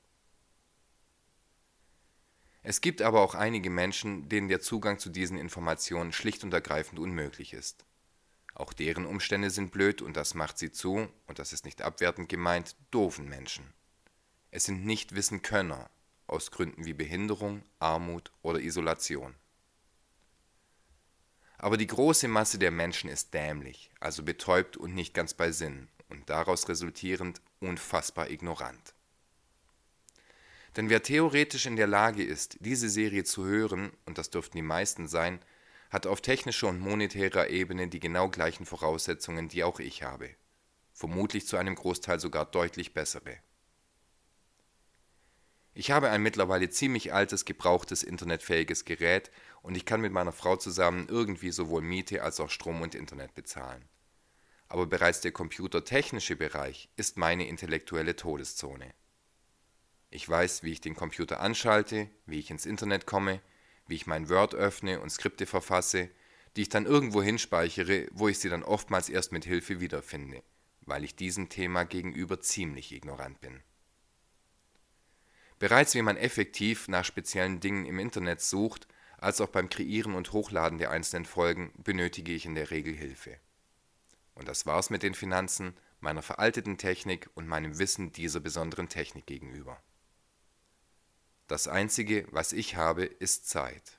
Es 2.69 2.83
gibt 2.83 3.01
aber 3.01 3.23
auch 3.23 3.35
einige 3.35 3.71
Menschen, 3.71 4.29
denen 4.29 4.49
der 4.49 4.61
Zugang 4.61 4.99
zu 4.99 5.09
diesen 5.09 5.39
Informationen 5.39 6.13
schlicht 6.13 6.45
und 6.45 6.53
ergreifend 6.53 6.99
unmöglich 6.99 7.55
ist. 7.55 7.87
Auch 8.53 8.75
deren 8.75 9.07
Umstände 9.07 9.49
sind 9.49 9.73
blöd 9.73 10.03
und 10.03 10.19
das 10.19 10.35
macht 10.35 10.59
sie 10.59 10.71
zu, 10.71 11.09
und 11.27 11.39
das 11.39 11.55
ist 11.55 11.65
nicht 11.65 11.81
abwertend 11.81 12.29
gemeint, 12.29 12.77
doofen 12.91 13.27
Menschen. 13.27 13.73
Es 14.51 14.65
sind 14.65 14.85
nicht 14.85 15.15
Wissenkönner, 15.15 15.89
aus 16.27 16.51
Gründen 16.51 16.85
wie 16.85 16.93
Behinderung, 16.93 17.63
Armut 17.79 18.33
oder 18.43 18.61
Isolation. 18.61 19.35
Aber 21.57 21.79
die 21.79 21.87
große 21.87 22.29
Masse 22.29 22.59
der 22.59 22.71
Menschen 22.71 23.09
ist 23.09 23.33
dämlich, 23.33 23.91
also 23.99 24.23
betäubt 24.23 24.77
und 24.77 24.95
nicht 24.95 25.15
ganz 25.15 25.33
bei 25.33 25.53
Sinn 25.53 25.89
und 26.11 26.29
daraus 26.29 26.69
resultierend 26.69 27.41
unfassbar 27.61 28.29
ignorant. 28.29 28.95
Denn 30.79 30.91
wer 30.91 31.03
theoretisch 31.03 31.67
in 31.67 31.75
der 31.75 31.89
Lage 31.89 32.23
ist, 32.23 32.59
diese 32.61 32.89
Serie 32.89 33.25
zu 33.25 33.45
hören, 33.45 33.91
und 34.07 34.17
das 34.17 34.31
dürften 34.31 34.59
die 34.59 34.63
meisten 34.63 35.09
sein, 35.09 35.41
hat 35.91 36.07
auf 36.07 36.21
technischer 36.21 36.69
und 36.69 36.79
monetärer 36.79 37.49
Ebene 37.49 37.89
die 37.89 37.99
genau 37.99 38.29
gleichen 38.29 38.65
Voraussetzungen, 38.65 39.49
die 39.49 39.65
auch 39.65 39.81
ich 39.81 40.05
habe. 40.05 40.31
Vermutlich 40.93 41.49
zu 41.49 41.57
einem 41.57 41.75
Großteil 41.75 42.21
sogar 42.21 42.47
deutlich 42.47 42.95
bessere. 42.95 43.39
Ich 45.75 45.91
habe 45.91 46.11
ein 46.11 46.23
mittlerweile 46.23 46.71
ziemlich 46.71 47.13
altes, 47.13 47.45
gebrauchtes 47.45 48.05
internetfähiges 48.05 48.85
Gerät 48.85 49.33
und 49.63 49.77
ich 49.77 49.85
kann 49.85 50.01
mit 50.01 50.13
meiner 50.13 50.31
Frau 50.31 50.55
zusammen 50.55 51.09
irgendwie 51.09 51.51
sowohl 51.51 51.83
Miete 51.83 52.23
als 52.23 52.39
auch 52.39 52.51
Strom 52.51 52.83
und 52.83 52.95
Internet 52.95 53.35
bezahlen. 53.35 53.85
Aber 54.69 54.87
bereits 54.87 55.23
der 55.23 55.33
computertechnische 55.33 56.37
Bereich 56.37 56.89
ist 56.95 57.17
meine 57.17 57.49
intellektuelle 57.49 58.15
Todeszone. 58.15 58.95
Ich 60.11 60.29
weiß, 60.29 60.63
wie 60.63 60.73
ich 60.73 60.81
den 60.81 60.95
Computer 60.95 61.41
anschalte, 61.41 62.09
wie 62.27 62.39
ich 62.39 62.51
ins 62.51 62.67
Internet 62.67 63.07
komme, 63.07 63.41
wie 63.87 63.95
ich 63.95 64.07
mein 64.07 64.29
Word 64.29 64.55
öffne 64.55 65.01
und 65.01 65.11
Skripte 65.11 65.47
verfasse, 65.47 66.11
die 66.57 66.63
ich 66.63 66.69
dann 66.69 66.87
irgendwo 66.87 67.23
hinspeichere, 67.23 68.09
wo 68.13 68.29
ich 68.29 68.39
sie 68.39 68.49
dann 68.49 68.63
oftmals 68.63 69.09
erst 69.09 69.33
mit 69.33 69.45
Hilfe 69.45 69.81
wiederfinde, 69.81 70.43
weil 70.81 71.05
ich 71.05 71.15
diesem 71.15 71.49
Thema 71.49 71.85
gegenüber 71.85 72.41
ziemlich 72.41 72.93
ignorant 72.93 73.41
bin. 73.41 73.63
Bereits 75.59 75.95
wie 75.95 76.03
man 76.03 76.17
effektiv 76.17 76.89
nach 76.89 77.05
speziellen 77.05 77.61
Dingen 77.61 77.85
im 77.85 77.99
Internet 77.99 78.41
sucht, 78.41 78.87
als 79.19 79.41
auch 79.41 79.49
beim 79.49 79.69
Kreieren 79.69 80.15
und 80.15 80.33
Hochladen 80.33 80.79
der 80.79 80.91
einzelnen 80.91 81.25
Folgen 81.25 81.73
benötige 81.77 82.33
ich 82.33 82.47
in 82.47 82.55
der 82.55 82.71
Regel 82.71 82.95
Hilfe. 82.95 83.39
Und 84.35 84.47
das 84.47 84.65
war's 84.67 84.91
mit 84.91 85.03
den 85.03 85.15
Finanzen, 85.15 85.77
meiner 86.01 86.23
veralteten 86.23 86.79
Technik 86.79 87.29
und 87.35 87.49
meinem 87.49 87.79
Wissen 87.79 88.13
dieser 88.13 88.39
besonderen 88.39 88.89
Technik 88.89 89.27
gegenüber. 89.27 89.83
Das 91.49 91.67
Einzige, 91.67 92.27
was 92.31 92.53
ich 92.53 92.77
habe, 92.77 93.07
ist 93.07 93.49
Zeit. 93.49 93.99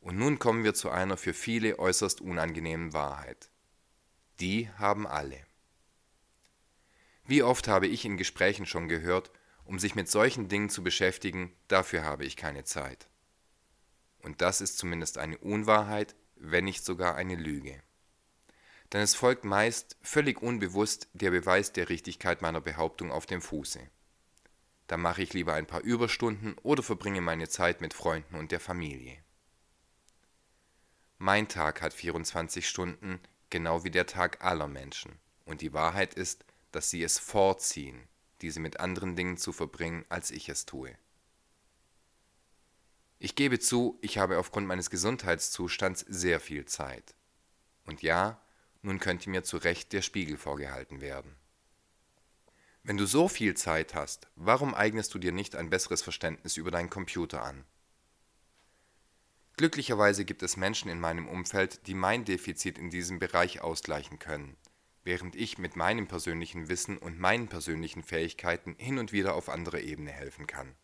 Und 0.00 0.18
nun 0.18 0.40
kommen 0.40 0.64
wir 0.64 0.74
zu 0.74 0.90
einer 0.90 1.16
für 1.16 1.34
viele 1.34 1.78
äußerst 1.78 2.20
unangenehmen 2.20 2.92
Wahrheit. 2.92 3.48
Die 4.40 4.68
haben 4.76 5.06
alle. 5.06 5.38
Wie 7.24 7.44
oft 7.44 7.68
habe 7.68 7.86
ich 7.86 8.04
in 8.04 8.16
Gesprächen 8.16 8.66
schon 8.66 8.88
gehört, 8.88 9.30
um 9.64 9.78
sich 9.78 9.94
mit 9.94 10.10
solchen 10.10 10.48
Dingen 10.48 10.68
zu 10.68 10.82
beschäftigen, 10.82 11.52
dafür 11.68 12.02
habe 12.02 12.24
ich 12.24 12.36
keine 12.36 12.64
Zeit. 12.64 13.08
Und 14.18 14.42
das 14.42 14.60
ist 14.60 14.78
zumindest 14.78 15.18
eine 15.18 15.38
Unwahrheit, 15.38 16.16
wenn 16.34 16.64
nicht 16.64 16.84
sogar 16.84 17.14
eine 17.14 17.36
Lüge. 17.36 17.80
Denn 18.92 19.00
es 19.00 19.14
folgt 19.14 19.44
meist 19.44 19.96
völlig 20.02 20.42
unbewusst 20.42 21.08
der 21.12 21.30
Beweis 21.30 21.72
der 21.72 21.88
Richtigkeit 21.88 22.42
meiner 22.42 22.60
Behauptung 22.60 23.12
auf 23.12 23.26
dem 23.26 23.40
Fuße. 23.40 23.88
Da 24.92 24.98
mache 24.98 25.22
ich 25.22 25.32
lieber 25.32 25.54
ein 25.54 25.66
paar 25.66 25.80
Überstunden 25.80 26.54
oder 26.62 26.82
verbringe 26.82 27.22
meine 27.22 27.48
Zeit 27.48 27.80
mit 27.80 27.94
Freunden 27.94 28.34
und 28.34 28.52
der 28.52 28.60
Familie. 28.60 29.16
Mein 31.16 31.48
Tag 31.48 31.80
hat 31.80 31.94
24 31.94 32.68
Stunden, 32.68 33.18
genau 33.48 33.84
wie 33.84 33.90
der 33.90 34.04
Tag 34.04 34.44
aller 34.44 34.68
Menschen. 34.68 35.18
Und 35.46 35.62
die 35.62 35.72
Wahrheit 35.72 36.12
ist, 36.12 36.44
dass 36.72 36.90
sie 36.90 37.02
es 37.02 37.18
vorziehen, 37.18 38.06
diese 38.42 38.60
mit 38.60 38.80
anderen 38.80 39.16
Dingen 39.16 39.38
zu 39.38 39.52
verbringen, 39.54 40.04
als 40.10 40.30
ich 40.30 40.50
es 40.50 40.66
tue. 40.66 40.94
Ich 43.18 43.34
gebe 43.34 43.58
zu, 43.60 43.98
ich 44.02 44.18
habe 44.18 44.36
aufgrund 44.36 44.66
meines 44.66 44.90
Gesundheitszustands 44.90 46.04
sehr 46.06 46.38
viel 46.38 46.66
Zeit. 46.66 47.14
Und 47.86 48.02
ja, 48.02 48.42
nun 48.82 49.00
könnte 49.00 49.30
mir 49.30 49.42
zu 49.42 49.56
Recht 49.56 49.94
der 49.94 50.02
Spiegel 50.02 50.36
vorgehalten 50.36 51.00
werden. 51.00 51.34
Wenn 52.84 52.96
du 52.96 53.06
so 53.06 53.28
viel 53.28 53.54
Zeit 53.54 53.94
hast, 53.94 54.28
warum 54.36 54.74
eignest 54.74 55.14
du 55.14 55.18
dir 55.18 55.32
nicht 55.32 55.54
ein 55.54 55.70
besseres 55.70 56.02
Verständnis 56.02 56.56
über 56.56 56.70
deinen 56.70 56.90
Computer 56.90 57.42
an? 57.42 57.64
Glücklicherweise 59.56 60.24
gibt 60.24 60.42
es 60.42 60.56
Menschen 60.56 60.90
in 60.90 60.98
meinem 60.98 61.28
Umfeld, 61.28 61.86
die 61.86 61.94
mein 61.94 62.24
Defizit 62.24 62.78
in 62.78 62.90
diesem 62.90 63.18
Bereich 63.18 63.60
ausgleichen 63.60 64.18
können 64.18 64.56
während 65.04 65.34
ich 65.34 65.58
mit 65.58 65.76
meinem 65.76 66.06
persönlichen 66.06 66.68
Wissen 66.68 66.98
und 66.98 67.18
meinen 67.18 67.48
persönlichen 67.48 68.02
Fähigkeiten 68.02 68.76
hin 68.78 68.98
und 68.98 69.12
wieder 69.12 69.34
auf 69.34 69.48
anderer 69.48 69.80
Ebene 69.80 70.10
helfen 70.10 70.46
kann. 70.46 70.74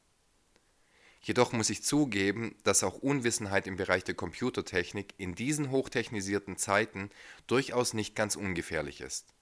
Jedoch 1.20 1.52
muss 1.52 1.70
ich 1.70 1.82
zugeben, 1.82 2.56
dass 2.62 2.84
auch 2.84 2.98
Unwissenheit 2.98 3.66
im 3.66 3.76
Bereich 3.76 4.04
der 4.04 4.14
Computertechnik 4.14 5.14
in 5.18 5.34
diesen 5.34 5.70
hochtechnisierten 5.70 6.56
Zeiten 6.56 7.10
durchaus 7.46 7.92
nicht 7.92 8.14
ganz 8.14 8.36
ungefährlich 8.36 9.00
ist. 9.00 9.34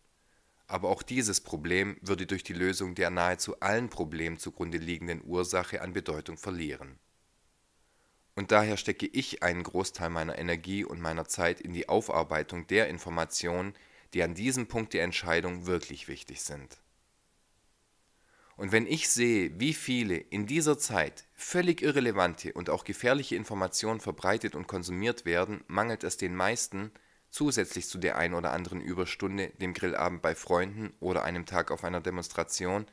Aber 0.67 0.89
auch 0.89 1.03
dieses 1.03 1.41
Problem 1.41 1.97
würde 2.01 2.27
durch 2.27 2.43
die 2.43 2.53
Lösung 2.53 2.95
der 2.95 3.11
nahezu 3.11 3.61
allen 3.61 3.89
Problemen 3.89 4.39
zugrunde 4.39 4.79
liegenden 4.79 5.23
Ursache 5.25 5.81
an 5.81 5.93
Bedeutung 5.93 6.37
verlieren. 6.37 6.99
Und 8.35 8.53
daher 8.53 8.77
stecke 8.77 9.07
ich 9.07 9.43
einen 9.43 9.63
Großteil 9.63 10.11
meiner 10.11 10.39
Energie 10.39 10.85
und 10.85 11.01
meiner 11.01 11.27
Zeit 11.27 11.61
in 11.61 11.73
die 11.73 11.89
Aufarbeitung 11.89 12.67
der 12.67 12.89
Informationen, 12.89 13.75
die 14.13 14.23
an 14.23 14.35
diesem 14.35 14.67
Punkt 14.67 14.93
der 14.93 15.05
Entscheidung 15.05 15.67
wirklich 15.67 16.09
wichtig 16.09 16.43
sind. 16.43 16.79
Und 18.57 18.73
wenn 18.73 18.87
ich 18.87 19.09
sehe, 19.09 19.59
wie 19.61 19.75
viele 19.75 20.17
in 20.17 20.47
dieser 20.47 20.79
Zeit 20.79 21.27
völlig 21.35 21.83
irrelevante 21.83 22.53
und 22.53 22.71
auch 22.71 22.85
gefährliche 22.85 23.37
Informationen 23.37 24.01
verbreitet 24.01 24.55
und 24.55 24.67
konsumiert 24.67 25.25
werden, 25.27 25.63
mangelt 25.67 26.05
es 26.05 26.17
den 26.17 26.35
meisten, 26.35 26.91
zusätzlich 27.37 27.87
zu 27.87 27.99
der 27.99 28.17
ein 28.17 28.33
oder 28.33 28.53
anderen 28.53 28.81
Überstunde, 28.81 29.51
dem 29.61 29.75
Grillabend 29.75 30.23
bei 30.23 30.35
Freunden 30.35 30.95
oder 31.01 31.23
einem 31.23 31.45
Tag 31.45 31.71
auf 31.71 31.85
einer 31.85 32.01
Demonstration, 32.01 32.87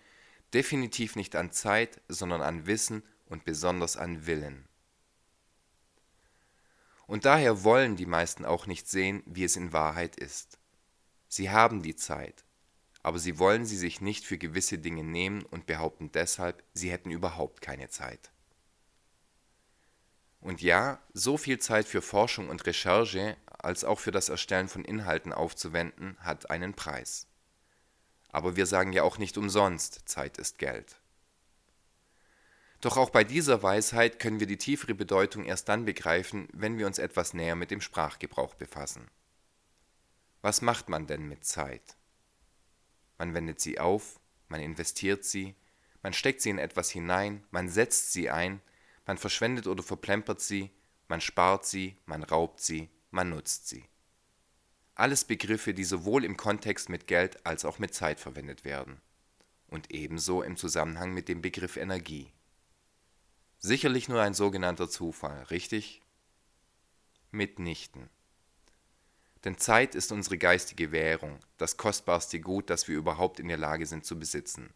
definitiv 0.54 1.16
nicht 1.16 1.38
an 1.38 1.54
Zeit, 1.54 2.02
sondern 2.10 2.42
an 2.42 2.68
Wissen 2.68 3.04
und 3.26 3.46
besonders 3.46 3.96
an 3.96 4.26
Willen. 4.26 4.68
Und 7.08 7.24
daher 7.24 7.64
wollen 7.64 7.96
die 7.96 8.06
meisten 8.06 8.44
auch 8.44 8.68
nicht 8.68 8.90
sehen, 8.90 9.24
wie 9.26 9.46
es 9.46 9.56
in 9.56 9.72
Wahrheit 9.72 10.18
ist. 10.18 10.60
Sie 11.30 11.50
haben 11.50 11.82
die 11.82 11.96
Zeit, 11.96 12.44
aber 13.02 13.20
sie 13.20 13.40
wollen 13.40 13.66
sie 13.66 13.78
sich 13.78 14.02
nicht 14.02 14.26
für 14.26 14.38
gewisse 14.38 14.78
Dinge 14.78 15.06
nehmen 15.06 15.44
und 15.44 15.68
behaupten 15.68 16.12
deshalb, 16.12 16.64
sie 16.74 16.92
hätten 16.92 17.12
überhaupt 17.12 17.62
keine 17.62 17.88
Zeit. 17.88 18.34
Und 20.44 20.62
ja, 20.62 21.00
so 21.14 21.38
viel 21.38 21.60
Zeit 21.60 21.88
für 21.88 22.02
Forschung 22.02 22.50
und 22.50 22.66
Recherche 22.66 23.38
als 23.64 23.84
auch 23.84 24.00
für 24.00 24.12
das 24.12 24.30
Erstellen 24.30 24.68
von 24.68 24.86
Inhalten 24.86 25.34
aufzuwenden, 25.34 26.18
hat 26.20 26.50
einen 26.50 26.74
Preis. 26.74 27.28
Aber 28.30 28.56
wir 28.56 28.66
sagen 28.66 28.94
ja 28.94 29.04
auch 29.04 29.18
nicht 29.18 29.38
umsonst, 29.38 30.02
Zeit 30.06 30.38
ist 30.38 30.58
Geld. 30.58 30.98
Doch 32.82 32.98
auch 32.98 33.12
bei 33.12 33.24
dieser 33.24 33.64
Weisheit 33.64 34.20
können 34.20 34.42
wir 34.42 34.48
die 34.48 34.58
tiefere 34.58 34.94
Bedeutung 34.94 35.46
erst 35.46 35.70
dann 35.70 35.86
begreifen, 35.86 36.50
wenn 36.52 36.78
wir 36.78 36.86
uns 36.86 37.00
etwas 37.00 37.34
näher 37.34 37.56
mit 37.56 37.72
dem 37.72 37.80
Sprachgebrauch 37.80 38.56
befassen. 38.56 39.10
Was 40.42 40.62
macht 40.62 40.90
man 40.90 41.08
denn 41.08 41.26
mit 41.30 41.46
Zeit? 41.46 41.96
Man 43.18 43.34
wendet 43.34 43.62
sie 43.62 43.80
auf, 43.80 44.20
man 44.50 44.60
investiert 44.60 45.24
sie, 45.24 45.56
man 46.02 46.12
steckt 46.12 46.42
sie 46.42 46.50
in 46.50 46.58
etwas 46.58 46.90
hinein, 46.90 47.46
man 47.52 47.70
setzt 47.70 48.12
sie 48.12 48.30
ein, 48.30 48.62
man 49.06 49.18
verschwendet 49.18 49.68
oder 49.68 49.84
verplempert 49.84 50.42
sie, 50.42 50.70
man 51.08 51.22
spart 51.22 51.66
sie, 51.66 51.96
man 52.06 52.24
raubt 52.24 52.60
sie, 52.60 52.90
man 53.14 53.30
nutzt 53.30 53.68
sie. 53.68 53.86
Alles 54.96 55.24
Begriffe, 55.24 55.74
die 55.74 55.84
sowohl 55.84 56.24
im 56.26 56.36
Kontext 56.36 56.90
mit 56.90 57.08
Geld 57.08 57.46
als 57.46 57.64
auch 57.64 57.80
mit 57.80 57.94
Zeit 57.94 58.20
verwendet 58.20 58.66
werden. 58.66 59.02
Und 59.68 59.92
ebenso 59.92 60.42
im 60.42 60.58
Zusammenhang 60.58 61.14
mit 61.14 61.30
dem 61.30 61.42
Begriff 61.42 61.78
Energie. 61.78 62.32
Sicherlich 63.60 64.10
nur 64.10 64.22
ein 64.22 64.34
sogenannter 64.34 64.90
Zufall, 64.90 65.44
richtig? 65.44 66.02
Mitnichten. 67.32 68.10
Denn 69.44 69.58
Zeit 69.58 69.96
ist 69.96 70.12
unsere 70.12 70.38
geistige 70.38 70.92
Währung, 70.92 71.40
das 71.58 71.78
kostbarste 71.78 72.40
Gut, 72.40 72.70
das 72.70 72.88
wir 72.88 72.96
überhaupt 72.96 73.40
in 73.40 73.48
der 73.48 73.58
Lage 73.58 73.86
sind 73.86 74.06
zu 74.06 74.18
besitzen. 74.18 74.74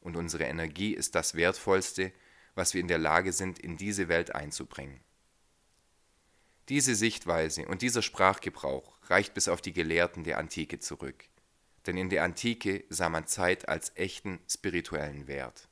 Und 0.00 0.16
unsere 0.16 0.44
Energie 0.44 0.94
ist 0.94 1.14
das 1.14 1.34
Wertvollste, 1.34 2.12
was 2.54 2.74
wir 2.74 2.80
in 2.80 2.88
der 2.88 2.98
Lage 2.98 3.32
sind, 3.32 3.58
in 3.58 3.76
diese 3.76 4.08
Welt 4.08 4.34
einzubringen. 4.34 5.00
Diese 6.72 6.94
Sichtweise 6.94 7.66
und 7.66 7.82
dieser 7.82 8.00
Sprachgebrauch 8.00 8.96
reicht 9.10 9.34
bis 9.34 9.48
auf 9.48 9.60
die 9.60 9.74
Gelehrten 9.74 10.24
der 10.24 10.38
Antike 10.38 10.78
zurück, 10.78 11.24
denn 11.84 11.98
in 11.98 12.08
der 12.08 12.24
Antike 12.24 12.84
sah 12.88 13.10
man 13.10 13.26
Zeit 13.26 13.68
als 13.68 13.92
echten 13.94 14.38
spirituellen 14.48 15.26
Wert. 15.26 15.68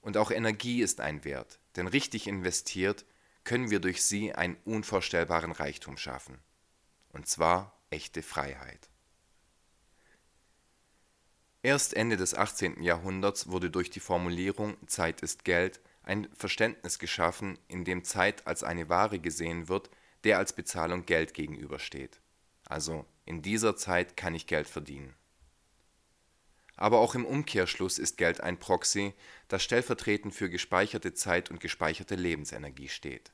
Und 0.00 0.16
auch 0.16 0.30
Energie 0.30 0.80
ist 0.80 1.00
ein 1.00 1.24
Wert, 1.24 1.58
denn 1.74 1.88
richtig 1.88 2.28
investiert 2.28 3.04
können 3.42 3.68
wir 3.68 3.80
durch 3.80 4.04
sie 4.04 4.32
einen 4.32 4.56
unvorstellbaren 4.64 5.50
Reichtum 5.50 5.96
schaffen 5.96 6.38
und 7.08 7.26
zwar 7.26 7.76
echte 7.90 8.22
Freiheit. 8.22 8.88
Erst 11.64 11.94
Ende 11.94 12.16
des 12.16 12.32
18. 12.32 12.80
Jahrhunderts 12.80 13.48
wurde 13.48 13.70
durch 13.70 13.90
die 13.90 13.98
Formulierung 13.98 14.76
Zeit 14.86 15.20
ist 15.20 15.44
Geld 15.44 15.80
ein 16.08 16.28
Verständnis 16.32 16.98
geschaffen, 16.98 17.58
in 17.68 17.84
dem 17.84 18.02
Zeit 18.02 18.46
als 18.46 18.64
eine 18.64 18.88
Ware 18.88 19.18
gesehen 19.18 19.68
wird, 19.68 19.90
der 20.24 20.38
als 20.38 20.54
Bezahlung 20.54 21.04
Geld 21.04 21.34
gegenübersteht. 21.34 22.20
Also 22.64 23.04
in 23.24 23.42
dieser 23.42 23.76
Zeit 23.76 24.16
kann 24.16 24.34
ich 24.34 24.46
Geld 24.46 24.68
verdienen. 24.68 25.14
Aber 26.76 26.98
auch 27.00 27.14
im 27.14 27.26
Umkehrschluss 27.26 27.98
ist 27.98 28.16
Geld 28.16 28.40
ein 28.40 28.58
Proxy, 28.58 29.12
das 29.48 29.62
stellvertretend 29.62 30.34
für 30.34 30.48
gespeicherte 30.48 31.12
Zeit 31.12 31.50
und 31.50 31.60
gespeicherte 31.60 32.14
Lebensenergie 32.14 32.88
steht. 32.88 33.32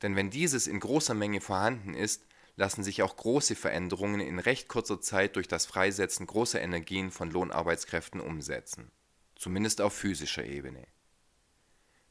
Denn 0.00 0.16
wenn 0.16 0.30
dieses 0.30 0.66
in 0.66 0.80
großer 0.80 1.14
Menge 1.14 1.40
vorhanden 1.40 1.92
ist, 1.92 2.24
lassen 2.56 2.84
sich 2.84 3.02
auch 3.02 3.16
große 3.16 3.54
Veränderungen 3.54 4.20
in 4.20 4.38
recht 4.38 4.68
kurzer 4.68 5.00
Zeit 5.00 5.36
durch 5.36 5.48
das 5.48 5.66
Freisetzen 5.66 6.26
großer 6.26 6.60
Energien 6.60 7.10
von 7.10 7.30
Lohnarbeitskräften 7.30 8.20
umsetzen, 8.20 8.90
zumindest 9.34 9.80
auf 9.80 9.92
physischer 9.92 10.44
Ebene. 10.44 10.86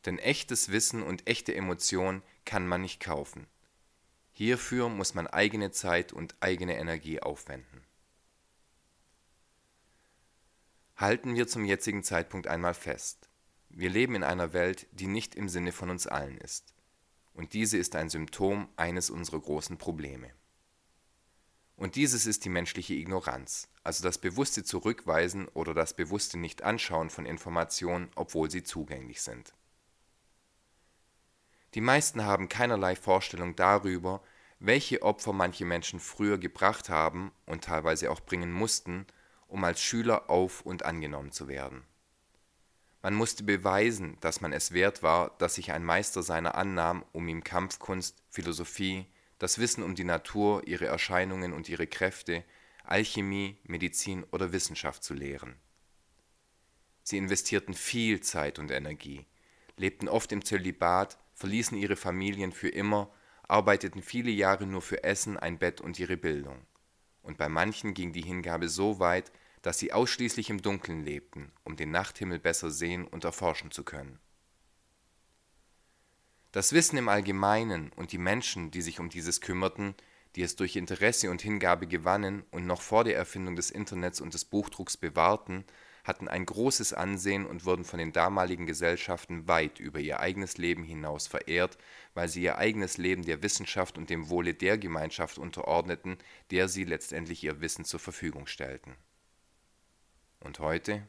Denn 0.06 0.20
echtes 0.20 0.70
Wissen 0.70 1.04
und 1.04 1.28
echte 1.28 1.54
Emotion 1.54 2.22
kann 2.46 2.68
man 2.68 2.82
nicht 2.82 3.00
kaufen. 3.00 3.48
Hierfür 4.32 4.90
muss 4.90 5.14
man 5.14 5.28
eigene 5.28 5.72
Zeit 5.72 6.14
und 6.14 6.36
eigene 6.40 6.78
Energie 6.78 7.22
aufwenden. 7.22 7.84
Halten 10.96 11.36
wir 11.36 11.48
zum 11.48 11.66
jetzigen 11.66 12.04
Zeitpunkt 12.04 12.48
einmal 12.48 12.74
fest. 12.74 13.30
Wir 13.70 13.90
leben 13.90 14.16
in 14.16 14.24
einer 14.24 14.54
Welt, 14.54 14.88
die 14.92 15.08
nicht 15.08 15.36
im 15.36 15.48
Sinne 15.48 15.72
von 15.72 15.90
uns 15.90 16.08
allen 16.08 16.38
ist. 16.38 16.74
Und 17.34 17.54
diese 17.54 17.78
ist 17.78 17.96
ein 17.96 18.10
Symptom 18.10 18.68
eines 18.76 19.10
unserer 19.10 19.40
großen 19.40 19.78
Probleme. 19.78 20.32
Und 21.78 21.96
dieses 21.96 22.26
ist 22.26 22.44
die 22.44 22.50
menschliche 22.50 22.94
Ignoranz, 22.94 23.70
also 23.84 24.04
das 24.04 24.18
bewusste 24.18 24.66
Zurückweisen 24.66 25.48
oder 25.48 25.74
das 25.74 25.94
bewusste 25.94 26.38
Nicht-Anschauen 26.38 27.10
von 27.10 27.26
Informationen, 27.26 28.10
obwohl 28.16 28.52
sie 28.52 28.64
zugänglich 28.64 29.22
sind. 29.22 29.54
Die 31.76 31.82
meisten 31.82 32.26
haben 32.26 32.50
keinerlei 32.50 32.96
Vorstellung 32.96 33.56
darüber, 33.56 34.22
welche 34.60 35.02
Opfer 35.02 35.34
manche 35.34 35.66
Menschen 35.66 36.00
früher 36.00 36.38
gebracht 36.38 36.90
haben 36.90 37.32
und 37.46 37.64
teilweise 37.64 38.12
auch 38.12 38.20
bringen 38.20 38.52
mussten, 38.52 39.06
um 39.48 39.64
als 39.64 39.82
Schüler 39.82 40.30
auf 40.30 40.62
und 40.62 40.84
angenommen 40.84 41.32
zu 41.32 41.48
werden. 41.48 41.84
Man 43.02 43.14
musste 43.14 43.44
beweisen, 43.44 44.18
dass 44.20 44.42
man 44.42 44.52
es 44.52 44.74
wert 44.74 45.04
war, 45.04 45.36
dass 45.38 45.56
sich 45.56 45.72
ein 45.72 45.86
Meister 45.86 46.22
seiner 46.22 46.56
annahm, 46.56 47.06
um 47.14 47.28
ihm 47.30 47.44
Kampfkunst, 47.44 48.22
Philosophie, 48.30 49.06
das 49.38 49.58
Wissen 49.58 49.84
um 49.84 49.96
die 49.96 50.04
Natur, 50.04 50.68
ihre 50.68 50.88
Erscheinungen 50.88 51.54
und 51.54 51.70
ihre 51.70 51.88
Kräfte, 51.88 52.44
Alchemie, 52.84 53.58
Medizin 53.64 54.26
oder 54.32 54.52
Wissenschaft 54.52 55.04
zu 55.04 55.14
lehren. 55.14 55.56
Sie 57.04 57.18
investierten 57.18 57.74
viel 57.74 58.20
Zeit 58.20 58.60
und 58.60 58.70
Energie, 58.70 59.26
lebten 59.78 60.10
oft 60.10 60.32
im 60.34 60.44
Zölibat, 60.44 61.18
verließen 61.40 61.78
ihre 61.78 61.96
Familien 61.96 62.52
für 62.52 62.68
immer, 62.68 63.10
arbeiteten 63.48 64.04
viele 64.04 64.30
Jahre 64.30 64.68
nur 64.68 64.82
für 64.82 65.06
Essen, 65.06 65.38
ein 65.38 65.58
Bett 65.58 65.80
und 65.80 65.98
ihre 65.98 66.18
Bildung. 66.18 66.68
Und 67.22 67.38
bei 67.38 67.48
manchen 67.48 67.94
ging 67.94 68.12
die 68.12 68.22
Hingabe 68.22 68.68
so 68.68 69.00
weit, 69.00 69.32
dass 69.62 69.80
sie 69.80 69.94
ausschließlich 69.94 70.50
im 70.50 70.62
Dunkeln 70.62 71.04
lebten, 71.04 71.52
um 71.64 71.78
den 71.78 71.92
Nachthimmel 71.92 72.40
besser 72.40 72.70
sehen 72.70 73.08
und 73.08 73.24
erforschen 73.24 73.72
zu 73.72 73.84
können. 73.84 74.20
Das 76.52 76.74
Wissen 76.74 76.98
im 76.98 77.08
Allgemeinen 77.08 77.92
und 77.96 78.12
die 78.12 78.18
Menschen, 78.18 78.70
die 78.72 78.82
sich 78.82 79.00
um 79.00 79.10
dieses 79.10 79.40
kümmerten, 79.40 79.96
die 80.36 80.42
es 80.42 80.58
durch 80.58 80.76
Interesse 80.76 81.32
und 81.32 81.42
Hingabe 81.42 81.88
gewannen 81.88 82.44
und 82.52 82.66
noch 82.66 82.82
vor 82.82 83.06
der 83.06 83.16
Erfindung 83.16 83.56
des 83.56 83.72
Internets 83.72 84.20
und 84.20 84.34
des 84.34 84.44
Buchdrucks 84.46 84.98
bewahrten, 84.98 85.64
hatten 86.10 86.28
ein 86.28 86.46
großes 86.46 86.92
Ansehen 86.92 87.46
und 87.46 87.64
wurden 87.64 87.86
von 87.86 88.00
den 88.00 88.12
damaligen 88.12 88.66
Gesellschaften 88.66 89.48
weit 89.48 89.80
über 89.80 90.00
ihr 90.00 90.20
eigenes 90.20 90.58
Leben 90.58 90.84
hinaus 90.84 91.28
verehrt, 91.28 91.78
weil 92.14 92.28
sie 92.28 92.44
ihr 92.44 92.58
eigenes 92.58 92.98
Leben 92.98 93.24
der 93.24 93.42
Wissenschaft 93.42 93.98
und 93.98 94.10
dem 94.10 94.30
Wohle 94.30 94.54
der 94.54 94.78
Gemeinschaft 94.78 95.38
unterordneten, 95.38 96.18
der 96.52 96.68
sie 96.68 96.84
letztendlich 96.84 97.42
ihr 97.46 97.62
Wissen 97.62 97.86
zur 97.86 98.02
Verfügung 98.02 98.46
stellten 98.46 98.98
und 100.42 100.60
heute? 100.60 101.08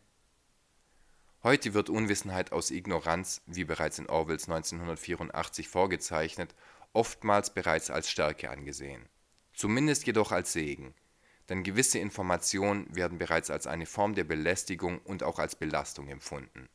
Heute 1.42 1.72
wird 1.72 1.88
Unwissenheit 1.88 2.52
aus 2.52 2.70
Ignoranz, 2.70 3.42
wie 3.46 3.64
bereits 3.64 3.98
in 3.98 4.08
Orwells 4.08 4.48
1984 4.48 5.68
vorgezeichnet, 5.68 6.54
oftmals 6.92 7.54
bereits 7.54 7.90
als 7.90 8.10
Stärke 8.10 8.50
angesehen. 8.50 9.08
Zumindest 9.54 10.06
jedoch 10.06 10.32
als 10.32 10.52
Segen, 10.52 10.94
denn 11.50 11.64
gewisse 11.64 11.98
Informationen 11.98 12.86
werden 12.94 13.18
bereits 13.18 13.50
als 13.50 13.66
eine 13.66 13.84
Form 13.84 14.14
der 14.14 14.24
Belästigung 14.24 15.00
und 15.00 15.24
auch 15.24 15.40
als 15.40 15.56
Belastung 15.56 16.06
empfunden. 16.08 16.68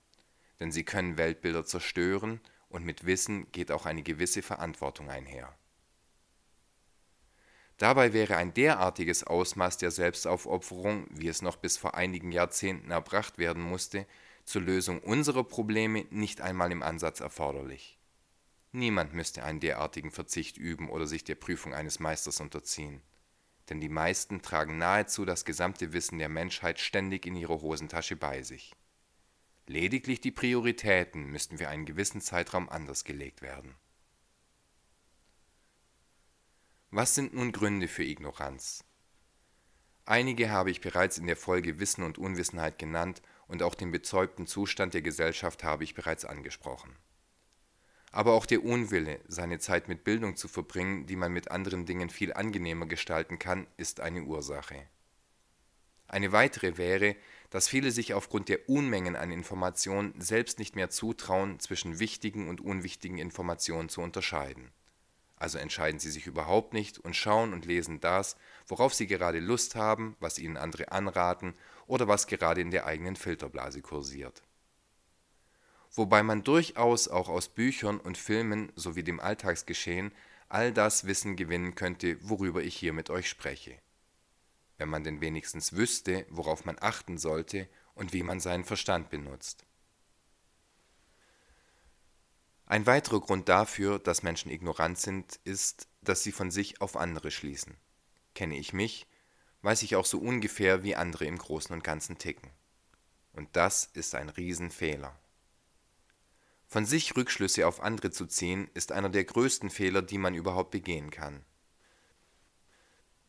Denn 0.60 0.72
sie 0.72 0.84
können 0.84 1.18
Weltbilder 1.18 1.66
zerstören 1.66 2.42
und 2.68 2.84
mit 2.84 3.06
Wissen 3.06 3.50
geht 3.54 3.72
auch 3.72 3.86
eine 3.86 4.04
gewisse 4.04 4.42
Verantwortung 4.42 5.10
einher. 5.10 5.58
Dabei 7.78 8.12
wäre 8.12 8.36
ein 8.36 8.54
derartiges 8.54 9.24
Ausmaß 9.24 9.78
der 9.78 9.92
Selbstaufopferung, 9.92 11.08
wie 11.10 11.30
es 11.30 11.42
noch 11.42 11.56
bis 11.56 11.78
vor 11.78 11.96
einigen 11.96 12.32
Jahrzehnten 12.34 12.92
erbracht 12.92 13.38
werden 13.38 13.64
musste, 13.64 14.06
zur 14.44 14.62
Lösung 14.62 15.00
unserer 15.00 15.44
Probleme 15.46 16.06
nicht 16.10 16.42
einmal 16.42 16.72
im 16.72 16.84
Ansatz 16.84 17.22
erforderlich. 17.22 17.98
Niemand 18.74 19.14
müsste 19.14 19.44
einen 19.44 19.62
derartigen 19.62 20.12
Verzicht 20.12 20.58
üben 20.58 20.90
oder 20.90 21.08
sich 21.08 21.24
der 21.24 21.36
Prüfung 21.36 21.74
eines 21.74 22.00
Meisters 22.02 22.42
unterziehen. 22.42 23.02
Denn 23.70 23.82
die 23.82 23.90
meisten 23.90 24.42
tragen 24.42 24.78
nahezu 24.78 25.26
das 25.26 25.46
gesamte 25.46 25.94
Wissen 25.94 26.20
der 26.20 26.30
Menschheit 26.30 26.80
ständig 26.80 27.26
in 27.26 27.36
ihrer 27.36 27.62
Hosentasche 27.62 28.16
bei 28.16 28.44
sich. 28.44 28.74
Lediglich 29.68 30.22
die 30.22 30.32
Prioritäten 30.32 31.26
müssten 31.26 31.58
für 31.58 31.70
einen 31.70 31.86
gewissen 31.86 32.22
Zeitraum 32.22 32.70
anders 32.70 33.04
gelegt 33.04 33.42
werden 33.42 33.76
Was 36.98 37.14
sind 37.14 37.34
nun 37.34 37.52
Gründe 37.52 37.90
für 37.90 38.06
Ignoranz? 38.06 38.86
Einige 40.06 40.50
habe 40.50 40.72
ich 40.72 40.80
bereits 40.80 41.18
in 41.18 41.28
der 41.28 41.36
Folge 41.36 41.78
Wissen 41.78 42.04
und 42.04 42.18
Unwissenheit 42.18 42.80
genannt 42.80 43.22
und 43.48 43.64
auch 43.64 43.76
den 43.76 43.92
bezeugten 43.92 44.48
Zustand 44.48 44.94
der 44.94 45.02
Gesellschaft 45.02 45.66
habe 45.66 45.84
ich 45.84 45.94
bereits 45.94 46.24
angesprochen. 46.24 46.96
Aber 48.16 48.34
auch 48.34 48.46
der 48.46 48.64
Unwille, 48.64 49.20
seine 49.28 49.60
Zeit 49.60 49.88
mit 49.88 50.04
Bildung 50.04 50.36
zu 50.36 50.48
verbringen, 50.48 51.06
die 51.06 51.16
man 51.16 51.34
mit 51.34 51.52
anderen 51.52 51.86
Dingen 51.86 52.10
viel 52.10 52.34
angenehmer 52.34 52.86
gestalten 52.86 53.40
kann, 53.40 53.68
ist 53.78 54.00
eine 54.00 54.24
Ursache. 54.24 54.88
Eine 56.08 56.32
weitere 56.32 56.78
wäre, 56.78 57.16
dass 57.50 57.68
viele 57.68 57.92
sich 57.92 58.14
aufgrund 58.14 58.48
der 58.48 58.70
Unmengen 58.70 59.16
an 59.16 59.32
Informationen 59.32 60.14
selbst 60.20 60.60
nicht 60.60 60.76
mehr 60.76 60.90
zutrauen, 60.90 61.60
zwischen 61.60 62.00
wichtigen 62.00 62.48
und 62.48 62.62
unwichtigen 62.62 63.18
Informationen 63.18 63.90
zu 63.90 64.02
unterscheiden 64.02 64.72
also 65.38 65.58
entscheiden 65.58 66.00
sie 66.00 66.12
sich 66.12 66.28
überhaupt 66.28 66.74
nicht 66.74 67.00
und 67.00 67.16
schauen 67.16 67.54
und 67.54 67.66
lesen 67.66 68.00
das, 68.00 68.38
worauf 68.68 68.94
sie 68.94 69.08
gerade 69.08 69.40
Lust 69.40 69.76
haben, 69.76 70.16
was 70.20 70.40
ihnen 70.40 70.58
andere 70.58 70.92
anraten 70.92 71.54
oder 71.88 72.08
was 72.08 72.28
gerade 72.28 72.62
in 72.62 72.72
der 72.72 72.86
eigenen 72.86 73.16
Filterblase 73.16 73.82
kursiert. 73.82 74.42
Wobei 75.96 76.24
man 76.24 76.44
durchaus 76.44 77.08
auch 77.08 77.30
aus 77.30 77.48
Büchern 77.48 78.00
und 78.00 78.18
Filmen 78.18 78.72
sowie 78.76 79.04
dem 79.04 79.20
Alltagsgeschehen 79.20 80.12
all 80.50 80.74
das 80.74 81.08
Wissen 81.08 81.36
gewinnen 81.38 81.76
könnte, 81.76 82.18
worüber 82.22 82.62
ich 82.62 82.76
hier 82.76 82.94
mit 82.94 83.10
euch 83.10 83.30
spreche. 83.30 83.80
Wenn 84.78 84.90
man 84.90 85.04
denn 85.04 85.22
wenigstens 85.22 85.74
wüsste, 85.74 86.26
worauf 86.30 86.66
man 86.66 86.78
achten 86.80 87.18
sollte 87.18 87.70
und 87.94 88.12
wie 88.12 88.24
man 88.24 88.42
seinen 88.42 88.66
Verstand 88.66 89.10
benutzt. 89.10 89.66
Ein 92.66 92.86
weiterer 92.86 93.22
Grund 93.22 93.48
dafür, 93.48 94.00
dass 94.00 94.24
Menschen 94.24 94.52
ignorant 94.52 94.98
sind, 94.98 95.40
ist, 95.44 95.88
dass 96.02 96.24
sie 96.24 96.32
von 96.32 96.52
sich 96.52 96.82
auf 96.82 96.98
andere 96.98 97.32
schließen. 97.32 97.78
Kenne 98.34 98.58
ich 98.58 98.74
mich, 98.74 99.08
weiß 99.62 99.84
ich 99.84 99.96
auch 99.96 100.06
so 100.06 100.20
ungefähr, 100.20 100.84
wie 100.84 100.96
andere 100.96 101.26
im 101.26 101.38
Großen 101.38 101.74
und 101.74 101.84
Ganzen 101.84 102.18
ticken. 102.18 102.52
Und 103.34 103.56
das 103.56 103.86
ist 103.94 104.16
ein 104.16 104.30
Riesenfehler. 104.30 105.18
Von 106.76 106.86
sich 106.86 107.16
Rückschlüsse 107.16 107.66
auf 107.70 107.80
andere 107.80 108.12
zu 108.12 108.26
ziehen, 108.26 108.68
ist 108.74 108.92
einer 108.92 109.08
der 109.08 109.24
größten 109.24 109.70
Fehler, 109.70 110.02
die 110.02 110.18
man 110.18 110.36
überhaupt 110.36 110.72
begehen 110.72 111.10
kann. 111.10 111.46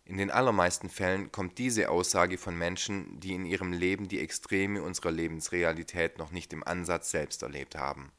In 0.05 0.17
den 0.17 0.33
allermeisten 0.33 0.91
Fällen 0.91 1.31
kommt 1.31 1.59
diese 1.59 1.89
Aussage 1.91 2.39
von 2.39 2.59
Menschen, 2.59 3.21
die 3.21 3.35
in 3.35 3.47
ihrem 3.47 3.73
Leben 3.73 4.09
die 4.09 4.19
Extreme 4.19 4.83
unserer 4.83 5.13
Lebensrealität 5.13 6.19
noch 6.19 6.33
nicht 6.33 6.53
im 6.53 6.65
Ansatz 6.65 7.13
selbst 7.13 7.45
erlebt 7.45 7.77
haben 7.77 8.11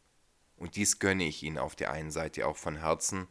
und 0.56 0.78
dies 0.78 0.98
gönne 1.00 1.26
ich 1.26 1.44
ihnen 1.44 1.58
auf 1.58 1.76
der 1.76 1.92
einen 1.92 2.10
Seite 2.10 2.48
auch 2.48 2.56
von 2.56 2.78
Herzen, 2.78 3.28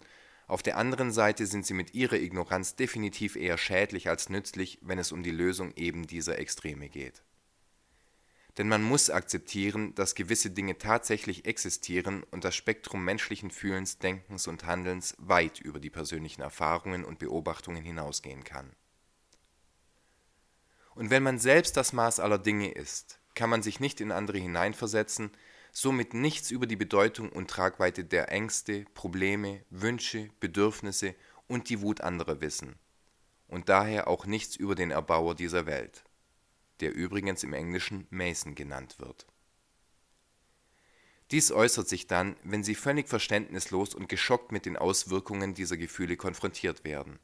auf 0.46 0.62
der 0.62 0.76
anderen 0.76 1.12
Seite 1.12 1.46
sind 1.46 1.64
sie 1.64 1.72
mit 1.72 1.94
ihrer 1.94 2.16
Ignoranz 2.16 2.76
definitiv 2.76 3.37
eher 3.37 3.56
schädlich 3.56 4.11
als 4.11 4.28
nützlich, 4.28 4.78
wenn 4.82 4.98
es 4.98 5.12
um 5.12 5.22
die 5.22 5.30
Lösung 5.30 5.72
eben 5.76 6.06
dieser 6.06 6.38
Extreme 6.38 6.90
geht. 6.90 7.22
Denn 8.59 8.69
man 8.69 8.83
muss 8.83 9.11
akzeptieren, 9.11 9.95
dass 9.95 10.14
gewisse 10.14 10.51
Dinge 10.51 10.79
tatsächlich 10.79 11.45
existieren 11.45 12.23
und 12.31 12.45
das 12.45 12.55
Spektrum 12.55 13.05
menschlichen 13.05 13.51
Fühlens, 13.51 13.99
Denkens 13.99 14.47
und 14.47 14.64
Handelns 14.64 15.14
weit 15.19 15.61
über 15.61 15.79
die 15.79 15.90
persönlichen 15.90 16.40
Erfahrungen 16.40 17.05
und 17.05 17.19
Beobachtungen 17.19 17.83
hinausgehen 17.83 18.45
kann. 18.45 18.71
Und 20.95 21.11
wenn 21.11 21.23
man 21.23 21.38
selbst 21.38 21.77
das 21.77 21.92
Maß 21.92 22.21
aller 22.21 22.38
Dinge 22.38 22.73
ist, 22.73 23.21
kann 23.35 23.51
man 23.51 23.62
sich 23.62 23.81
nicht 23.81 24.01
in 24.01 24.11
andere 24.11 24.38
hineinversetzen, 24.38 25.31
somit 25.71 26.14
nichts 26.14 26.51
über 26.51 26.66
die 26.66 26.77
Bedeutung 26.77 27.29
und 27.29 27.51
Tragweite 27.51 28.03
der 28.03 28.33
Ängste, 28.33 28.87
Probleme, 28.95 29.62
Wünsche, 29.69 30.31
Bedürfnisse 30.40 31.14
und 31.47 31.69
die 31.69 31.83
Wut 31.83 32.01
anderer 32.01 32.40
wissen. 32.40 32.77
Und 33.47 33.69
daher 33.69 34.09
auch 34.09 34.25
nichts 34.25 34.57
über 34.57 34.75
den 34.75 34.90
Erbauer 34.90 35.35
dieser 35.35 35.66
Welt, 35.66 36.06
der 36.80 36.94
übrigens 36.94 37.42
im 37.42 37.52
Englischen 37.52 38.06
Mason 38.10 38.54
genannt 38.54 38.96
wird. 38.98 39.26
Dies 41.32 41.50
äußert 41.50 41.88
sich 41.88 42.06
dann, 42.06 42.36
wenn 42.44 42.62
sie 42.62 42.76
völlig 42.76 43.08
verständnislos 43.08 43.94
und 43.94 44.08
geschockt 44.08 44.52
mit 44.52 44.64
den 44.64 44.76
Auswirkungen 44.76 45.54
dieser 45.54 45.76
Gefühle 45.76 46.16
konfrontiert 46.16 46.84
werden. 46.84 47.18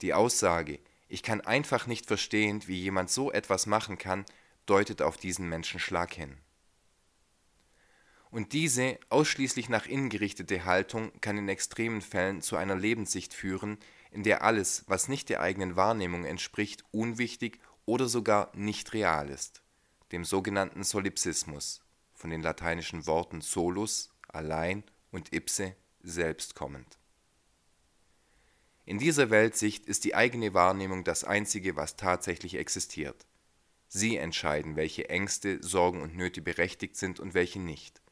Die 0.00 0.14
Aussage, 0.14 0.78
ich 1.08 1.22
kann 1.22 1.40
einfach 1.40 1.86
nicht 1.86 2.06
verstehen, 2.06 2.62
wie 2.66 2.80
jemand 2.80 3.10
so 3.10 3.32
etwas 3.32 3.66
machen 3.66 3.98
kann, 3.98 4.24
deutet 4.66 5.02
auf 5.02 5.16
diesen 5.16 5.48
Menschenschlag 5.48 6.14
hin. 6.14 6.36
Und 8.30 8.52
diese 8.52 8.98
ausschließlich 9.08 9.68
nach 9.70 9.86
innen 9.86 10.10
gerichtete 10.10 10.64
Haltung 10.66 11.10
kann 11.20 11.38
in 11.38 11.48
extremen 11.48 12.02
Fällen 12.02 12.42
zu 12.42 12.56
einer 12.56 12.76
Lebenssicht 12.76 13.32
führen, 13.32 13.78
in 14.10 14.22
der 14.22 14.42
alles, 14.42 14.84
was 14.86 15.08
nicht 15.08 15.30
der 15.30 15.40
eigenen 15.40 15.76
Wahrnehmung 15.76 16.24
entspricht, 16.24 16.84
unwichtig 16.90 17.58
oder 17.88 18.06
sogar 18.06 18.52
nicht 18.54 18.92
real 18.92 19.30
ist, 19.30 19.62
dem 20.12 20.22
sogenannten 20.22 20.84
Solipsismus, 20.84 21.80
von 22.12 22.28
den 22.28 22.42
lateinischen 22.42 23.06
Worten 23.06 23.40
solus, 23.40 24.10
allein 24.28 24.84
und 25.10 25.32
ipse, 25.32 25.74
selbst 26.02 26.54
kommend. 26.54 26.98
In 28.84 28.98
dieser 28.98 29.30
Weltsicht 29.30 29.86
ist 29.86 30.04
die 30.04 30.14
eigene 30.14 30.52
Wahrnehmung 30.52 31.02
das 31.02 31.24
Einzige, 31.24 31.76
was 31.76 31.96
tatsächlich 31.96 32.56
existiert. 32.56 33.26
Sie 33.88 34.18
entscheiden, 34.18 34.76
welche 34.76 35.08
Ängste, 35.08 35.62
Sorgen 35.62 36.02
und 36.02 36.14
Nöte 36.14 36.42
berechtigt 36.42 36.96
sind 36.96 37.18
und 37.18 37.32
welche 37.32 37.58
nicht. 37.58 38.02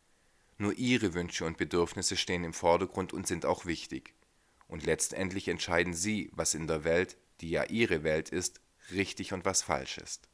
Nur 0.57 0.73
ihre 0.79 1.13
Wünsche 1.13 1.45
und 1.45 1.59
Bedürfnisse 1.59 2.17
stehen 2.17 2.45
im 2.45 2.55
Vordergrund 2.55 3.13
und 3.13 3.27
sind 3.27 3.45
auch 3.45 3.67
wichtig. 3.67 4.15
Und 4.69 4.87
letztendlich 4.87 5.49
entscheiden 5.49 5.93
sie, 5.93 6.31
was 6.33 6.55
in 6.55 6.67
der 6.67 6.85
Welt, 6.85 7.19
die 7.43 7.51
ja 7.51 7.65
ihre 7.65 8.05
Welt 8.05 8.31
ist, 8.31 8.63
richtig 8.91 9.33
und 9.33 9.45
was 9.45 9.63
falsch 9.63 9.99
ist. 9.99 10.29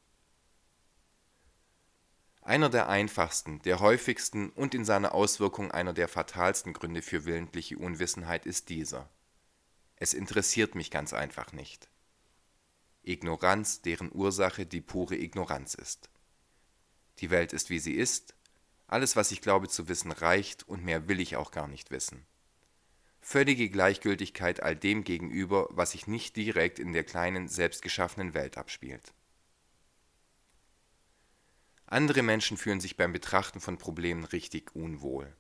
Einer 2.43 2.69
der 2.69 2.89
einfachsten, 2.89 3.63
der 3.63 3.79
häufigsten 3.79 4.51
und 4.51 4.75
in 4.75 4.85
seiner 4.85 5.15
Auswirkung 5.15 5.71
einer 5.71 5.93
der 5.93 6.09
fatalsten 6.09 6.73
Gründe 6.73 7.01
für 7.01 7.25
willentliche 7.25 7.79
Unwissenheit 7.79 8.47
ist 8.47 8.69
dieser. 8.69 9.09
Es 9.95 10.13
interessiert 10.13 10.75
mich 10.75 10.91
ganz 10.91 11.13
einfach 11.13 11.53
nicht. 11.53 11.89
Ignoranz, 13.05 13.83
deren 13.83 14.11
Ursache 14.13 14.67
die 14.67 14.81
pure 14.81 15.17
Ignoranz 15.17 15.75
ist. 15.75 16.11
Die 17.19 17.31
Welt 17.31 17.53
ist, 17.53 17.71
wie 17.71 17.79
sie 17.79 17.95
ist, 17.95 18.35
alles, 18.89 19.17
was 19.17 19.31
ich 19.31 19.41
glaube 19.41 19.69
zu 19.69 19.89
wissen, 19.89 20.11
reicht 20.11 20.69
und 20.69 20.85
mehr 20.85 21.09
will 21.09 21.21
ich 21.21 21.37
auch 21.37 21.51
gar 21.53 21.69
nicht 21.69 21.91
wissen. 21.91 22.27
Völlige 23.25 23.71
Gleichgültigkeit 23.71 24.63
all 24.63 24.75
dem 24.75 25.05
gegenüber, 25.05 25.69
was 25.71 25.93
sich 25.93 26.09
nicht 26.09 26.35
direkt 26.37 26.81
in 26.81 26.93
der 26.93 27.05
kleinen, 27.05 27.47
selbstgeschaffenen 27.47 28.35
Welt 28.35 28.59
abspielt. 28.59 29.15
Andere 31.87 32.23
Menschen 32.23 32.57
fühlen 32.57 32.81
sich 32.81 32.97
beim 32.97 33.13
Betrachten 33.13 33.61
von 33.61 33.79
Problemen 33.79 34.25
richtig 34.25 34.75
unwohl. 34.75 35.37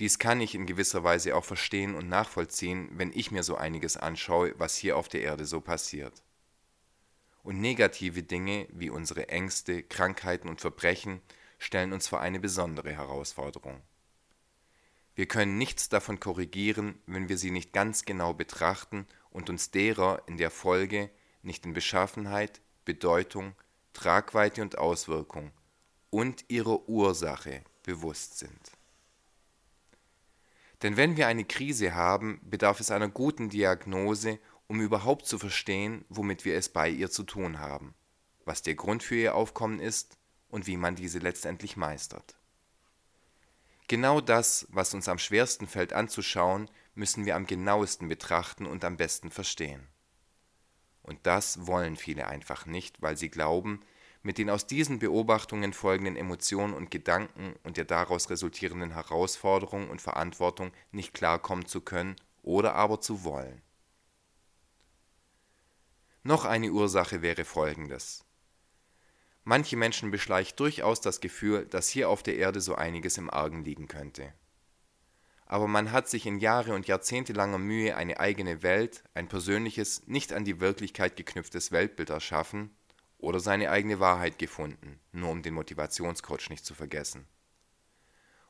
Dies 0.00 0.18
kann 0.18 0.40
ich 0.40 0.54
in 0.54 0.66
gewisser 0.66 1.04
Weise 1.04 1.36
auch 1.36 1.44
verstehen 1.44 1.94
und 1.94 2.08
nachvollziehen, 2.08 2.90
wenn 2.94 3.12
ich 3.12 3.30
mir 3.30 3.44
so 3.44 3.54
einiges 3.56 3.96
anschaue, 3.96 4.54
was 4.58 4.74
hier 4.74 4.96
auf 4.96 5.08
der 5.08 5.22
Erde 5.22 5.46
so 5.46 5.60
passiert. 5.60 6.24
Und 7.44 7.60
negative 7.60 8.24
Dinge 8.24 8.66
wie 8.72 8.90
unsere 8.90 9.28
Ängste, 9.28 9.84
Krankheiten 9.84 10.48
und 10.48 10.60
Verbrechen 10.60 11.22
stellen 11.58 11.92
uns 11.92 12.08
vor 12.08 12.20
eine 12.20 12.40
besondere 12.40 12.92
Herausforderung. 12.92 13.80
Wir 15.20 15.28
können 15.28 15.58
nichts 15.58 15.90
davon 15.90 16.18
korrigieren, 16.18 16.98
wenn 17.04 17.28
wir 17.28 17.36
sie 17.36 17.50
nicht 17.50 17.74
ganz 17.74 18.06
genau 18.06 18.32
betrachten 18.32 19.06
und 19.28 19.50
uns 19.50 19.70
derer 19.70 20.22
in 20.26 20.38
der 20.38 20.50
Folge 20.50 21.10
nicht 21.42 21.66
in 21.66 21.74
Beschaffenheit, 21.74 22.62
Bedeutung, 22.86 23.54
Tragweite 23.92 24.62
und 24.62 24.78
Auswirkung 24.78 25.50
und 26.08 26.46
ihrer 26.48 26.88
Ursache 26.88 27.60
bewusst 27.82 28.38
sind. 28.38 28.72
Denn 30.80 30.96
wenn 30.96 31.18
wir 31.18 31.26
eine 31.26 31.44
Krise 31.44 31.94
haben, 31.94 32.40
bedarf 32.42 32.80
es 32.80 32.90
einer 32.90 33.10
guten 33.10 33.50
Diagnose, 33.50 34.38
um 34.68 34.80
überhaupt 34.80 35.26
zu 35.26 35.38
verstehen, 35.38 36.06
womit 36.08 36.46
wir 36.46 36.54
es 36.54 36.70
bei 36.70 36.88
ihr 36.88 37.10
zu 37.10 37.24
tun 37.24 37.58
haben, 37.58 37.92
was 38.46 38.62
der 38.62 38.74
Grund 38.74 39.02
für 39.02 39.16
ihr 39.16 39.34
Aufkommen 39.34 39.80
ist 39.80 40.16
und 40.48 40.66
wie 40.66 40.78
man 40.78 40.96
diese 40.96 41.18
letztendlich 41.18 41.76
meistert. 41.76 42.39
Genau 43.90 44.20
das, 44.20 44.68
was 44.70 44.94
uns 44.94 45.08
am 45.08 45.18
schwersten 45.18 45.66
fällt 45.66 45.92
anzuschauen, 45.92 46.70
müssen 46.94 47.24
wir 47.26 47.34
am 47.34 47.44
genauesten 47.44 48.06
betrachten 48.06 48.64
und 48.64 48.84
am 48.84 48.96
besten 48.96 49.32
verstehen. 49.32 49.84
Und 51.02 51.18
das 51.24 51.66
wollen 51.66 51.96
viele 51.96 52.28
einfach 52.28 52.66
nicht, 52.66 53.02
weil 53.02 53.16
sie 53.16 53.30
glauben, 53.30 53.80
mit 54.22 54.38
den 54.38 54.48
aus 54.48 54.68
diesen 54.68 55.00
Beobachtungen 55.00 55.72
folgenden 55.72 56.14
Emotionen 56.14 56.72
und 56.72 56.92
Gedanken 56.92 57.56
und 57.64 57.78
der 57.78 57.84
daraus 57.84 58.30
resultierenden 58.30 58.92
Herausforderung 58.92 59.90
und 59.90 60.00
Verantwortung 60.00 60.70
nicht 60.92 61.12
klarkommen 61.12 61.66
zu 61.66 61.80
können 61.80 62.14
oder 62.42 62.76
aber 62.76 63.00
zu 63.00 63.24
wollen. 63.24 63.60
Noch 66.22 66.44
eine 66.44 66.70
Ursache 66.70 67.22
wäre 67.22 67.44
folgendes. 67.44 68.24
Manche 69.50 69.76
Menschen 69.76 70.12
beschleicht 70.12 70.60
durchaus 70.60 71.00
das 71.00 71.20
Gefühl, 71.20 71.66
dass 71.66 71.88
hier 71.88 72.08
auf 72.08 72.22
der 72.22 72.36
Erde 72.36 72.60
so 72.60 72.76
einiges 72.76 73.18
im 73.18 73.28
Argen 73.28 73.64
liegen 73.64 73.88
könnte. 73.88 74.32
Aber 75.44 75.66
man 75.66 75.90
hat 75.90 76.08
sich 76.08 76.24
in 76.24 76.38
Jahre 76.38 76.72
und 76.72 76.86
jahrzehntelanger 76.86 77.58
Mühe 77.58 77.96
eine 77.96 78.20
eigene 78.20 78.62
Welt, 78.62 79.02
ein 79.12 79.26
persönliches, 79.26 80.06
nicht 80.06 80.32
an 80.32 80.44
die 80.44 80.60
Wirklichkeit 80.60 81.16
geknüpftes 81.16 81.72
Weltbild 81.72 82.10
erschaffen 82.10 82.70
oder 83.18 83.40
seine 83.40 83.72
eigene 83.72 83.98
Wahrheit 83.98 84.38
gefunden, 84.38 85.00
nur 85.10 85.30
um 85.30 85.42
den 85.42 85.54
Motivationscoach 85.54 86.48
nicht 86.48 86.64
zu 86.64 86.74
vergessen. 86.74 87.26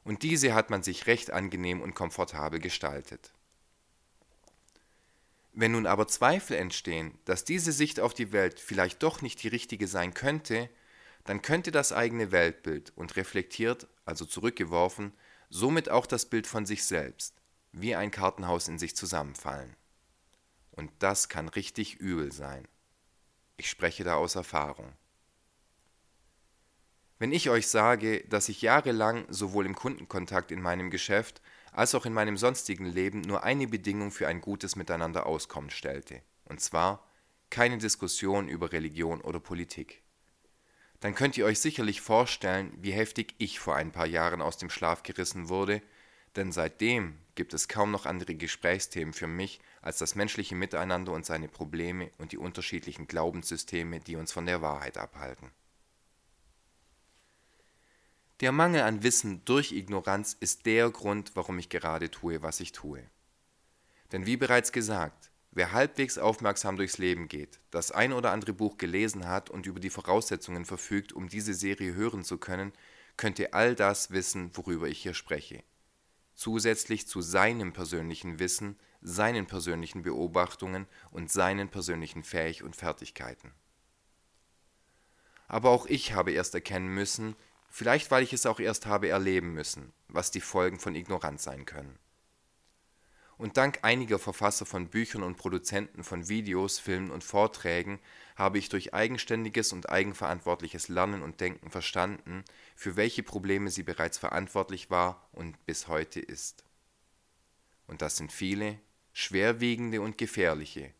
Und 0.04 0.22
diese 0.22 0.52
hat 0.52 0.68
man 0.68 0.82
sich 0.82 1.06
recht 1.06 1.30
angenehm 1.30 1.80
und 1.80 1.94
komfortabel 1.94 2.60
gestaltet. 2.60 3.32
Wenn 5.54 5.72
nun 5.72 5.86
aber 5.86 6.08
Zweifel 6.08 6.58
entstehen, 6.58 7.18
dass 7.24 7.46
diese 7.46 7.72
Sicht 7.72 8.00
auf 8.00 8.12
die 8.12 8.32
Welt 8.32 8.60
vielleicht 8.60 9.02
doch 9.02 9.22
nicht 9.22 9.42
die 9.42 9.48
richtige 9.48 9.86
sein 9.86 10.12
könnte, 10.12 10.68
dann 11.24 11.42
könnte 11.42 11.70
das 11.70 11.92
eigene 11.92 12.32
Weltbild 12.32 12.92
und 12.96 13.16
reflektiert, 13.16 13.86
also 14.04 14.24
zurückgeworfen, 14.24 15.12
somit 15.48 15.88
auch 15.88 16.06
das 16.06 16.26
Bild 16.26 16.46
von 16.46 16.66
sich 16.66 16.84
selbst, 16.84 17.34
wie 17.72 17.94
ein 17.94 18.10
Kartenhaus 18.10 18.68
in 18.68 18.78
sich 18.78 18.96
zusammenfallen. 18.96 19.76
Und 20.70 20.90
das 21.00 21.28
kann 21.28 21.48
richtig 21.48 21.96
übel 21.96 22.32
sein. 22.32 22.66
Ich 23.56 23.68
spreche 23.68 24.04
da 24.04 24.14
aus 24.14 24.36
Erfahrung. 24.36 24.92
Wenn 27.18 27.32
ich 27.32 27.50
euch 27.50 27.68
sage, 27.68 28.24
dass 28.28 28.48
ich 28.48 28.62
jahrelang 28.62 29.26
sowohl 29.28 29.66
im 29.66 29.74
Kundenkontakt 29.74 30.50
in 30.50 30.62
meinem 30.62 30.90
Geschäft 30.90 31.42
als 31.70 31.94
auch 31.94 32.06
in 32.06 32.14
meinem 32.14 32.38
sonstigen 32.38 32.86
Leben 32.86 33.20
nur 33.20 33.44
eine 33.44 33.66
Bedingung 33.66 34.10
für 34.10 34.26
ein 34.26 34.40
gutes 34.40 34.74
Miteinander 34.74 35.26
auskommen 35.26 35.70
stellte, 35.70 36.22
und 36.44 36.60
zwar 36.60 37.06
keine 37.50 37.76
Diskussion 37.76 38.48
über 38.48 38.72
Religion 38.72 39.20
oder 39.20 39.38
Politik 39.38 40.02
dann 41.00 41.14
könnt 41.14 41.36
ihr 41.36 41.46
euch 41.46 41.60
sicherlich 41.60 42.00
vorstellen, 42.00 42.72
wie 42.80 42.92
heftig 42.92 43.34
ich 43.38 43.58
vor 43.58 43.74
ein 43.74 43.90
paar 43.90 44.06
Jahren 44.06 44.42
aus 44.42 44.58
dem 44.58 44.70
Schlaf 44.70 45.02
gerissen 45.02 45.48
wurde, 45.48 45.82
denn 46.36 46.52
seitdem 46.52 47.18
gibt 47.34 47.54
es 47.54 47.68
kaum 47.68 47.90
noch 47.90 48.06
andere 48.06 48.34
Gesprächsthemen 48.34 49.14
für 49.14 49.26
mich 49.26 49.60
als 49.82 49.98
das 49.98 50.14
menschliche 50.14 50.54
Miteinander 50.54 51.12
und 51.12 51.24
seine 51.24 51.48
Probleme 51.48 52.10
und 52.18 52.32
die 52.32 52.38
unterschiedlichen 52.38 53.06
Glaubenssysteme, 53.06 54.00
die 54.00 54.16
uns 54.16 54.30
von 54.30 54.46
der 54.46 54.60
Wahrheit 54.60 54.98
abhalten. 54.98 55.50
Der 58.40 58.52
Mangel 58.52 58.82
an 58.82 59.02
Wissen 59.02 59.44
durch 59.44 59.72
Ignoranz 59.72 60.36
ist 60.38 60.64
der 60.66 60.90
Grund, 60.90 61.32
warum 61.34 61.58
ich 61.58 61.68
gerade 61.68 62.10
tue, 62.10 62.42
was 62.42 62.60
ich 62.60 62.72
tue. 62.72 63.02
Denn 64.12 64.26
wie 64.26 64.36
bereits 64.36 64.72
gesagt, 64.72 65.29
Wer 65.52 65.72
halbwegs 65.72 66.16
aufmerksam 66.16 66.76
durchs 66.76 66.98
Leben 66.98 67.26
geht, 67.26 67.58
das 67.70 67.90
ein 67.90 68.12
oder 68.12 68.30
andere 68.30 68.52
Buch 68.52 68.78
gelesen 68.78 69.26
hat 69.26 69.50
und 69.50 69.66
über 69.66 69.80
die 69.80 69.90
Voraussetzungen 69.90 70.64
verfügt, 70.64 71.12
um 71.12 71.28
diese 71.28 71.54
Serie 71.54 71.94
hören 71.94 72.22
zu 72.22 72.38
können, 72.38 72.72
könnte 73.16 73.52
all 73.52 73.74
das 73.74 74.12
wissen, 74.12 74.56
worüber 74.56 74.88
ich 74.88 75.02
hier 75.02 75.14
spreche. 75.14 75.64
Zusätzlich 76.34 77.08
zu 77.08 77.20
seinem 77.20 77.72
persönlichen 77.72 78.38
Wissen, 78.38 78.78
seinen 79.02 79.46
persönlichen 79.46 80.02
Beobachtungen 80.02 80.86
und 81.10 81.32
seinen 81.32 81.68
persönlichen 81.68 82.22
Fähig 82.22 82.62
und 82.62 82.76
Fertigkeiten. 82.76 83.52
Aber 85.48 85.70
auch 85.70 85.86
ich 85.86 86.12
habe 86.12 86.30
erst 86.30 86.54
erkennen 86.54 86.94
müssen, 86.94 87.34
vielleicht 87.68 88.12
weil 88.12 88.22
ich 88.22 88.32
es 88.32 88.46
auch 88.46 88.60
erst 88.60 88.86
habe 88.86 89.08
erleben 89.08 89.52
müssen, 89.52 89.92
was 90.06 90.30
die 90.30 90.40
Folgen 90.40 90.78
von 90.78 90.94
Ignoranz 90.94 91.42
sein 91.42 91.64
können. 91.64 91.98
Und 93.40 93.56
dank 93.56 93.78
einiger 93.80 94.18
Verfasser 94.18 94.66
von 94.66 94.88
Büchern 94.88 95.22
und 95.22 95.38
Produzenten 95.38 96.04
von 96.04 96.28
Videos, 96.28 96.78
Filmen 96.78 97.10
und 97.10 97.24
Vorträgen 97.24 97.98
habe 98.36 98.58
ich 98.58 98.68
durch 98.68 98.92
eigenständiges 98.92 99.72
und 99.72 99.88
eigenverantwortliches 99.88 100.88
Lernen 100.88 101.22
und 101.22 101.40
Denken 101.40 101.70
verstanden, 101.70 102.44
für 102.76 102.96
welche 102.96 103.22
Probleme 103.22 103.70
sie 103.70 103.82
bereits 103.82 104.18
verantwortlich 104.18 104.90
war 104.90 105.26
und 105.32 105.64
bis 105.64 105.88
heute 105.88 106.20
ist. 106.20 106.64
Und 107.86 108.02
das 108.02 108.18
sind 108.18 108.30
viele, 108.30 108.78
schwerwiegende 109.14 110.02
und 110.02 110.18
gefährliche. 110.18 110.92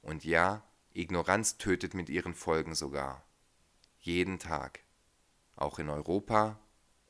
Und 0.00 0.24
ja, 0.24 0.64
Ignoranz 0.94 1.58
tötet 1.58 1.92
mit 1.92 2.08
ihren 2.08 2.32
Folgen 2.32 2.74
sogar. 2.74 3.22
Jeden 3.98 4.38
Tag. 4.38 4.80
Auch 5.56 5.78
in 5.78 5.90
Europa 5.90 6.58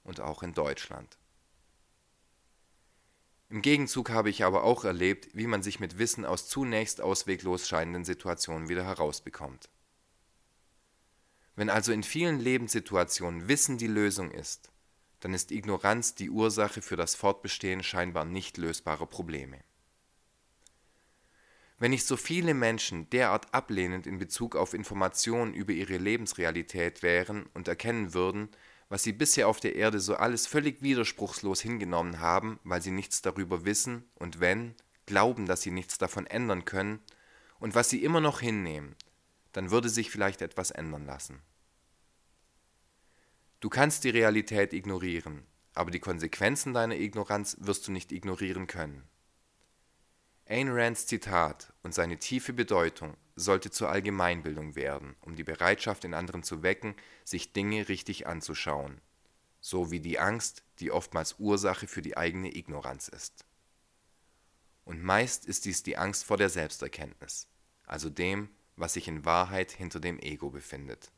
und 0.03 0.19
auch 0.19 0.43
in 0.43 0.55
Deutschland. 0.55 1.19
Im 3.53 3.61
Gegenzug 3.61 4.09
habe 4.09 4.31
ich 4.31 4.45
aber 4.45 4.65
auch 4.65 4.83
erlebt, 4.83 5.29
wie 5.35 5.47
man 5.47 5.63
sich 5.63 5.79
mit 5.79 5.99
Wissen 5.99 6.25
aus 6.25 6.49
zunächst 6.49 7.03
ausweglos 7.03 7.69
scheinenden 7.69 8.03
Situationen 8.03 8.71
wieder 8.71 8.83
herausbekommt. 8.83 9.69
Wenn 11.55 11.69
also 11.69 11.93
in 11.93 12.03
vielen 12.03 12.41
Lebenssituationen 12.41 13.49
Wissen 13.49 13.77
die 13.77 13.89
Lösung 13.89 14.31
ist, 14.31 14.71
dann 15.21 15.35
ist 15.35 15.53
Ignoranz 15.53 16.15
die 16.15 16.31
Ursache 16.31 16.81
für 16.81 16.97
das 16.97 17.15
Fortbestehen 17.15 17.83
scheinbar 17.83 18.25
nicht 18.25 18.57
lösbarer 18.57 19.05
Probleme. 19.05 19.59
Wenn 21.79 21.91
nicht 21.91 22.07
so 22.07 22.17
viele 22.17 22.55
Menschen 22.55 23.11
derart 23.11 23.53
ablehnend 23.53 24.07
in 24.07 24.19
Bezug 24.19 24.57
auf 24.57 24.73
Informationen 24.73 25.53
über 25.53 25.75
ihre 25.75 25.99
Lebensrealität 25.99 27.03
wären 27.03 27.45
und 27.53 27.69
erkennen 27.69 28.15
würden, 28.15 28.49
was 28.93 29.05
sie 29.05 29.15
bisher 29.15 29.49
auf 29.49 29.59
der 29.59 29.75
Erde 29.75 30.01
so 30.01 30.17
alles 30.17 30.47
völlig 30.47 30.83
widerspruchslos 30.83 31.63
hingenommen 31.63 32.21
haben, 32.21 32.61
weil 32.63 32.83
sie 32.83 32.91
nichts 32.91 33.23
darüber 33.23 33.65
wissen 33.65 34.05
und 34.17 34.39
wenn, 34.39 34.75
glauben, 35.07 35.47
dass 35.47 35.63
sie 35.63 35.71
nichts 35.71 35.97
davon 35.97 36.27
ändern 36.27 36.67
können, 36.67 37.01
und 37.59 37.75
was 37.75 37.89
sie 37.89 38.05
immer 38.05 38.21
noch 38.21 38.41
hinnehmen, 38.41 38.95
dann 39.53 39.71
würde 39.71 39.89
sich 39.89 40.11
vielleicht 40.11 40.43
etwas 40.43 40.73
ändern 40.73 41.07
lassen. 41.07 41.41
Du 43.61 43.71
kannst 43.71 44.05
die 44.05 44.11
Realität 44.11 44.75
ignorieren, 44.75 45.47
aber 45.73 45.91
die 45.91 46.01
Konsequenzen 46.01 46.75
deiner 46.75 46.97
Ignoranz 46.97 47.57
wirst 47.61 47.89
du 47.89 47.93
nicht 47.93 48.13
ignorieren 48.13 48.67
können. 48.67 49.09
Ayn 50.45 50.69
Rands 50.69 51.07
Zitat 51.07 51.73
und 51.83 51.95
seine 51.95 52.19
tiefe 52.19 52.53
Bedeutung 52.53 53.17
sollte 53.37 53.71
zur 53.71 53.91
Allgemeinbildung 53.91 54.75
werden, 54.75 55.17
um 55.21 55.37
die 55.37 55.45
Bereitschaft 55.45 56.05
in 56.05 56.15
anderen 56.15 56.43
zu 56.43 56.63
wecken, 56.63 56.95
sich 57.25 57.53
Dinge 57.53 57.89
richtig 57.89 58.27
anzuschauen, 58.27 59.01
so 59.61 59.91
wie 59.91 60.01
die 60.01 60.19
Angst, 60.19 60.63
die 60.81 60.91
oftmals 60.91 61.37
Ursache 61.39 61.87
für 61.87 62.03
die 62.03 62.17
eigene 62.17 62.55
Ignoranz 62.55 63.09
ist. 63.09 63.45
Und 64.85 65.03
meist 65.03 65.47
ist 65.47 65.65
dies 65.65 65.83
die 65.83 65.97
Angst 65.97 66.25
vor 66.25 66.37
der 66.37 66.49
Selbsterkenntnis, 66.49 67.47
also 67.87 68.11
dem, 68.11 68.51
was 68.77 68.95
sich 68.95 69.09
in 69.09 69.25
Wahrheit 69.25 69.71
hinter 69.71 70.01
dem 70.01 70.19
Ego 70.19 70.51
befindet. 70.51 71.13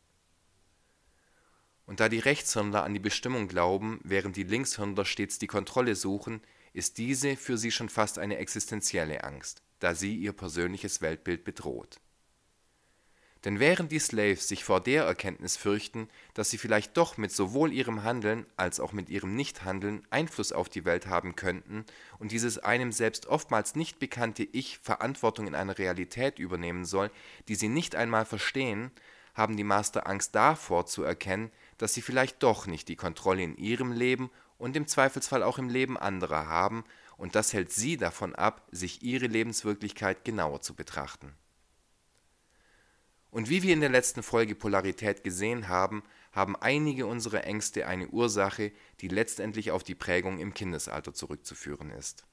Und 1.87 2.01
da 2.01 2.09
die 2.09 2.19
Rechtshirnler 2.19 2.83
an 2.83 2.95
die 2.95 3.01
Bestimmung 3.01 3.49
glauben, 3.49 4.01
während 4.05 4.37
die 4.37 4.45
Linkshirnler 4.45 5.05
stets 5.05 5.39
die 5.39 5.47
Kontrolle 5.47 5.95
suchen, 5.95 6.41
ist 6.73 6.99
diese 6.99 7.37
für 7.37 7.59
sie 7.59 7.71
schon 7.71 7.89
fast 7.89 8.19
eine 8.19 8.39
existenzielle 8.39 9.23
Angst, 9.25 9.63
da 9.85 9.95
sie 9.95 10.17
ihr 10.17 10.33
persönliches 10.33 11.03
Weltbild 11.03 11.45
bedroht. 11.45 12.01
Denn 13.45 13.61
während 13.61 13.93
die 13.93 13.99
Slaves 13.99 14.49
sich 14.49 14.65
vor 14.65 14.81
der 14.81 15.05
Erkenntnis 15.05 15.59
fürchten, 15.59 16.09
dass 16.33 16.49
sie 16.49 16.57
vielleicht 16.57 16.97
doch 16.97 17.19
mit 17.19 17.33
sowohl 17.33 17.71
ihrem 17.71 18.03
Handeln 18.03 18.47
als 18.57 18.81
auch 18.81 18.93
mit 18.93 19.11
ihrem 19.11 19.37
Nichthandeln 19.37 20.03
Einfluss 20.09 20.53
auf 20.53 20.71
die 20.71 20.87
Welt 20.87 21.07
haben 21.07 21.37
könnten 21.37 21.85
und 22.19 22.33
dieses 22.33 22.59
einem 22.59 22.93
selbst 22.93 23.27
oftmals 23.27 23.75
nicht 23.75 23.99
bekannte 23.99 24.43
Ich 24.43 24.79
Verantwortung 24.79 25.47
in 25.47 25.55
einer 25.55 25.77
Realität 25.77 26.39
übernehmen 26.39 26.87
soll, 26.87 27.11
die 27.49 27.55
sie 27.55 27.69
nicht 27.69 27.95
einmal 27.95 28.25
verstehen, 28.25 28.91
haben 29.35 29.55
die 29.59 29.65
Master 29.65 30.07
Angst 30.07 30.35
davor 30.35 30.87
zu 30.87 31.03
erkennen, 31.03 31.51
dass 31.77 31.93
sie 31.93 32.01
vielleicht 32.01 32.43
doch 32.43 32.67
nicht 32.67 32.89
die 32.89 32.97
Kontrolle 32.97 33.43
in 33.43 33.59
ihrem 33.59 33.93
Leben 33.93 34.31
und 34.57 34.77
im 34.77 34.87
Zweifelsfall 34.87 35.43
auch 35.43 35.59
im 35.59 35.69
Leben 35.69 35.99
anderer 35.99 36.47
haben, 36.47 36.85
und 37.17 37.35
das 37.35 37.53
hält 37.53 37.73
sie 37.73 37.97
davon 37.97 38.35
ab, 38.35 38.67
sich 38.71 39.03
ihre 39.03 39.27
Lebenswirklichkeit 39.27 40.25
genauer 40.25 40.61
zu 40.61 40.75
betrachten. 40.75 41.35
Und 43.31 43.49
wie 43.49 43.63
wir 43.63 43.75
in 43.75 43.81
der 43.81 43.91
letzten 43.91 44.23
Folge 44.23 44.55
Polarität 44.55 45.25
gesehen 45.25 45.69
haben, 45.69 46.05
haben 46.31 46.55
einige 46.55 47.07
unserer 47.07 47.45
Ängste 47.45 47.87
eine 47.87 48.09
Ursache, 48.09 48.71
die 49.01 49.09
letztendlich 49.09 49.73
auf 49.73 49.83
die 49.83 49.97
Prägung 49.97 50.39
im 50.39 50.55
Kindesalter 50.55 51.13
zurückzuführen 51.15 51.91
ist. 51.91 52.25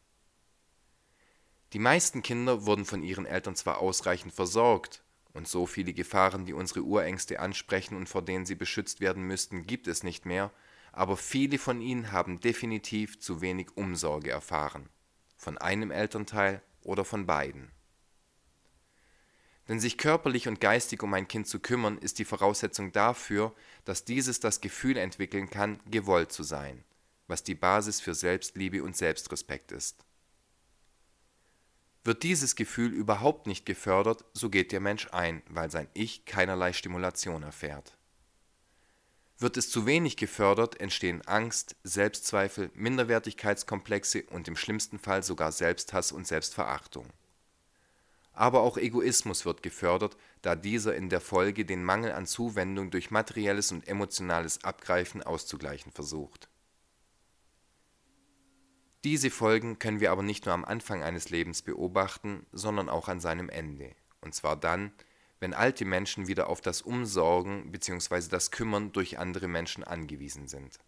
Die 1.74 1.80
meisten 1.80 2.22
Kinder 2.22 2.66
wurden 2.66 2.86
von 2.86 3.02
ihren 3.02 3.26
Eltern 3.26 3.56
zwar 3.56 3.80
ausreichend 3.80 4.34
versorgt, 4.34 5.04
und 5.34 5.48
so 5.48 5.66
viele 5.66 5.94
Gefahren, 5.94 6.46
die 6.46 6.54
unsere 6.54 6.82
Urängste 6.82 7.40
ansprechen 7.40 7.96
und 7.96 8.10
vor 8.10 8.22
denen 8.22 8.46
sie 8.46 8.56
beschützt 8.56 9.00
werden 9.00 9.24
müssten, 9.24 9.66
gibt 9.66 9.88
es 9.88 10.04
nicht 10.04 10.26
mehr, 10.26 10.52
aber 10.92 11.18
viele 11.18 11.58
von 11.58 11.82
ihnen 11.82 12.12
haben 12.12 12.40
definitiv 12.40 13.20
zu 13.20 13.42
wenig 13.42 13.76
Umsorge 13.76 14.32
erfahren, 14.32 14.90
von 15.38 15.58
einem 15.58 15.92
Elternteil 15.92 16.62
oder 16.82 17.06
von 17.06 17.26
beiden. 17.26 17.72
Denn 19.68 19.80
sich 19.80 19.98
körperlich 19.98 20.48
und 20.48 20.60
geistig 20.60 21.02
um 21.04 21.14
ein 21.14 21.28
Kind 21.28 21.48
zu 21.48 21.60
kümmern, 21.60 21.98
ist 21.98 22.20
die 22.20 22.26
Voraussetzung 22.26 22.92
dafür, 22.92 23.54
dass 23.86 24.06
dieses 24.06 24.40
das 24.40 24.60
Gefühl 24.60 24.98
entwickeln 24.98 25.50
kann, 25.50 25.80
gewollt 25.90 26.32
zu 26.32 26.44
sein, 26.44 26.84
was 27.28 27.44
die 27.44 27.56
Basis 27.56 28.02
für 28.02 28.14
Selbstliebe 28.14 28.84
und 28.84 28.98
Selbstrespekt 28.98 29.72
ist. 29.72 30.04
Wird 32.04 32.24
dieses 32.24 32.56
Gefühl 32.56 32.92
überhaupt 32.92 33.46
nicht 33.46 33.66
gefördert, 33.66 34.26
so 34.34 34.50
geht 34.50 34.72
der 34.72 34.80
Mensch 34.80 35.08
ein, 35.12 35.44
weil 35.48 35.70
sein 35.70 35.88
Ich 35.94 36.26
keinerlei 36.26 36.74
Stimulation 36.74 37.44
erfährt. 37.44 37.96
Wird 39.42 39.58
es 39.58 39.72
zu 39.72 39.88
wenig 39.88 40.18
gefördert, 40.18 40.80
entstehen 40.80 41.24
Angst, 41.26 41.76
Selbstzweifel, 41.84 42.70
Minderwertigkeitskomplexe 42.76 44.22
und 44.30 44.48
im 44.48 44.56
schlimmsten 44.56 45.00
Fall 45.00 45.24
sogar 45.24 45.52
Selbsthass 45.52 46.12
und 46.12 46.28
Selbstverachtung. 46.28 47.08
Aber 48.34 48.62
auch 48.62 48.78
Egoismus 48.78 49.44
wird 49.44 49.64
gefördert, 49.64 50.16
da 50.44 50.56
dieser 50.56 50.94
in 50.94 51.10
der 51.10 51.22
Folge 51.22 51.66
den 51.66 51.84
Mangel 51.84 52.12
an 52.12 52.28
Zuwendung 52.28 52.92
durch 52.92 53.10
materielles 53.10 53.72
und 53.72 53.88
emotionales 53.88 54.64
Abgreifen 54.64 55.24
auszugleichen 55.24 55.92
versucht. 55.92 56.48
Diese 59.04 59.32
Folgen 59.32 59.80
können 59.80 60.02
wir 60.02 60.12
aber 60.12 60.22
nicht 60.22 60.46
nur 60.46 60.54
am 60.54 60.66
Anfang 60.66 61.02
eines 61.02 61.32
Lebens 61.32 61.64
beobachten, 61.64 62.46
sondern 62.52 62.90
auch 62.90 63.08
an 63.08 63.20
seinem 63.20 63.50
Ende, 63.50 63.96
und 64.22 64.36
zwar 64.36 64.56
dann, 64.56 64.94
wenn 65.42 65.54
alte 65.56 65.84
Menschen 65.86 66.28
wieder 66.28 66.48
auf 66.48 66.62
das 66.62 66.84
Umsorgen 66.84 67.72
bzw. 67.72 68.30
das 68.30 68.52
Kümmern 68.52 68.94
durch 68.94 69.20
andere 69.20 69.48
Menschen 69.48 69.84
angewiesen 69.84 70.48
sind. 70.48 70.80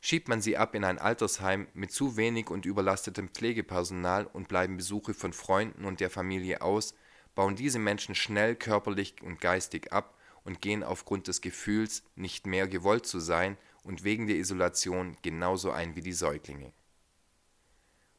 Schiebt 0.00 0.28
man 0.28 0.42
sie 0.42 0.56
ab 0.56 0.74
in 0.74 0.84
ein 0.84 0.98
Altersheim 0.98 1.68
mit 1.72 1.92
zu 1.92 2.16
wenig 2.16 2.50
und 2.50 2.66
überlastetem 2.66 3.28
Pflegepersonal 3.28 4.26
und 4.26 4.48
bleiben 4.48 4.76
Besuche 4.76 5.14
von 5.14 5.32
Freunden 5.32 5.84
und 5.84 6.00
der 6.00 6.10
Familie 6.10 6.62
aus, 6.62 6.94
bauen 7.34 7.54
diese 7.54 7.78
Menschen 7.78 8.14
schnell 8.14 8.56
körperlich 8.56 9.22
und 9.22 9.40
geistig 9.40 9.92
ab 9.92 10.18
und 10.44 10.60
gehen 10.60 10.82
aufgrund 10.82 11.28
des 11.28 11.40
Gefühls, 11.40 12.02
nicht 12.16 12.46
mehr 12.46 12.66
gewollt 12.66 13.06
zu 13.06 13.20
sein 13.20 13.56
und 13.84 14.02
wegen 14.02 14.26
der 14.26 14.36
Isolation 14.36 15.16
genauso 15.22 15.70
ein 15.70 15.94
wie 15.94 16.02
die 16.02 16.12
Säuglinge. 16.12 16.72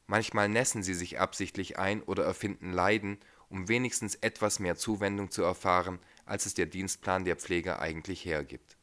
Manchmal 0.06 0.48
nässen 0.48 0.82
sie 0.82 0.94
sich 0.94 1.20
absichtlich 1.20 1.78
ein 1.78 2.02
oder 2.02 2.24
erfinden 2.24 2.72
Leiden 2.72 3.18
um 3.48 3.68
wenigstens 3.68 4.14
etwas 4.16 4.58
mehr 4.58 4.76
Zuwendung 4.76 5.30
zu 5.30 5.42
erfahren, 5.42 5.98
als 6.26 6.46
es 6.46 6.54
der 6.54 6.66
Dienstplan 6.66 7.24
der 7.24 7.36
Pfleger 7.36 7.80
eigentlich 7.80 8.24
hergibt. 8.24 8.76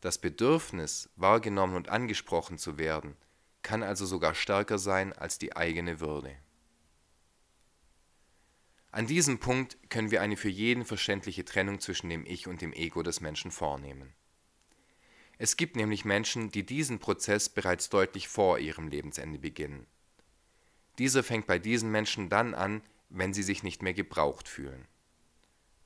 Das 0.00 0.18
Bedürfnis, 0.18 1.08
wahrgenommen 1.16 1.76
und 1.76 1.88
angesprochen 1.88 2.58
zu 2.58 2.78
werden, 2.78 3.16
kann 3.62 3.82
also 3.82 4.04
sogar 4.04 4.34
stärker 4.34 4.78
sein 4.78 5.12
als 5.12 5.38
die 5.38 5.56
eigene 5.56 6.00
Würde. 6.00 6.36
An 8.90 9.06
diesem 9.06 9.38
Punkt 9.38 9.76
können 9.90 10.10
wir 10.10 10.22
eine 10.22 10.36
für 10.36 10.48
jeden 10.48 10.84
verständliche 10.84 11.44
Trennung 11.44 11.80
zwischen 11.80 12.10
dem 12.10 12.24
Ich 12.26 12.46
und 12.46 12.60
dem 12.60 12.72
Ego 12.72 13.02
des 13.02 13.20
Menschen 13.20 13.50
vornehmen. 13.50 14.12
Es 15.36 15.56
gibt 15.56 15.74
nämlich 15.74 16.04
Menschen, 16.04 16.50
die 16.52 16.64
diesen 16.64 17.00
Prozess 17.00 17.48
bereits 17.48 17.88
deutlich 17.88 18.28
vor 18.28 18.58
ihrem 18.60 18.86
Lebensende 18.86 19.38
beginnen. 19.38 19.86
Dieser 20.98 21.24
fängt 21.24 21.46
bei 21.46 21.58
diesen 21.58 21.90
Menschen 21.90 22.28
dann 22.28 22.54
an, 22.54 22.82
wenn 23.14 23.32
sie 23.32 23.42
sich 23.42 23.62
nicht 23.62 23.82
mehr 23.82 23.94
gebraucht 23.94 24.48
fühlen. 24.48 24.86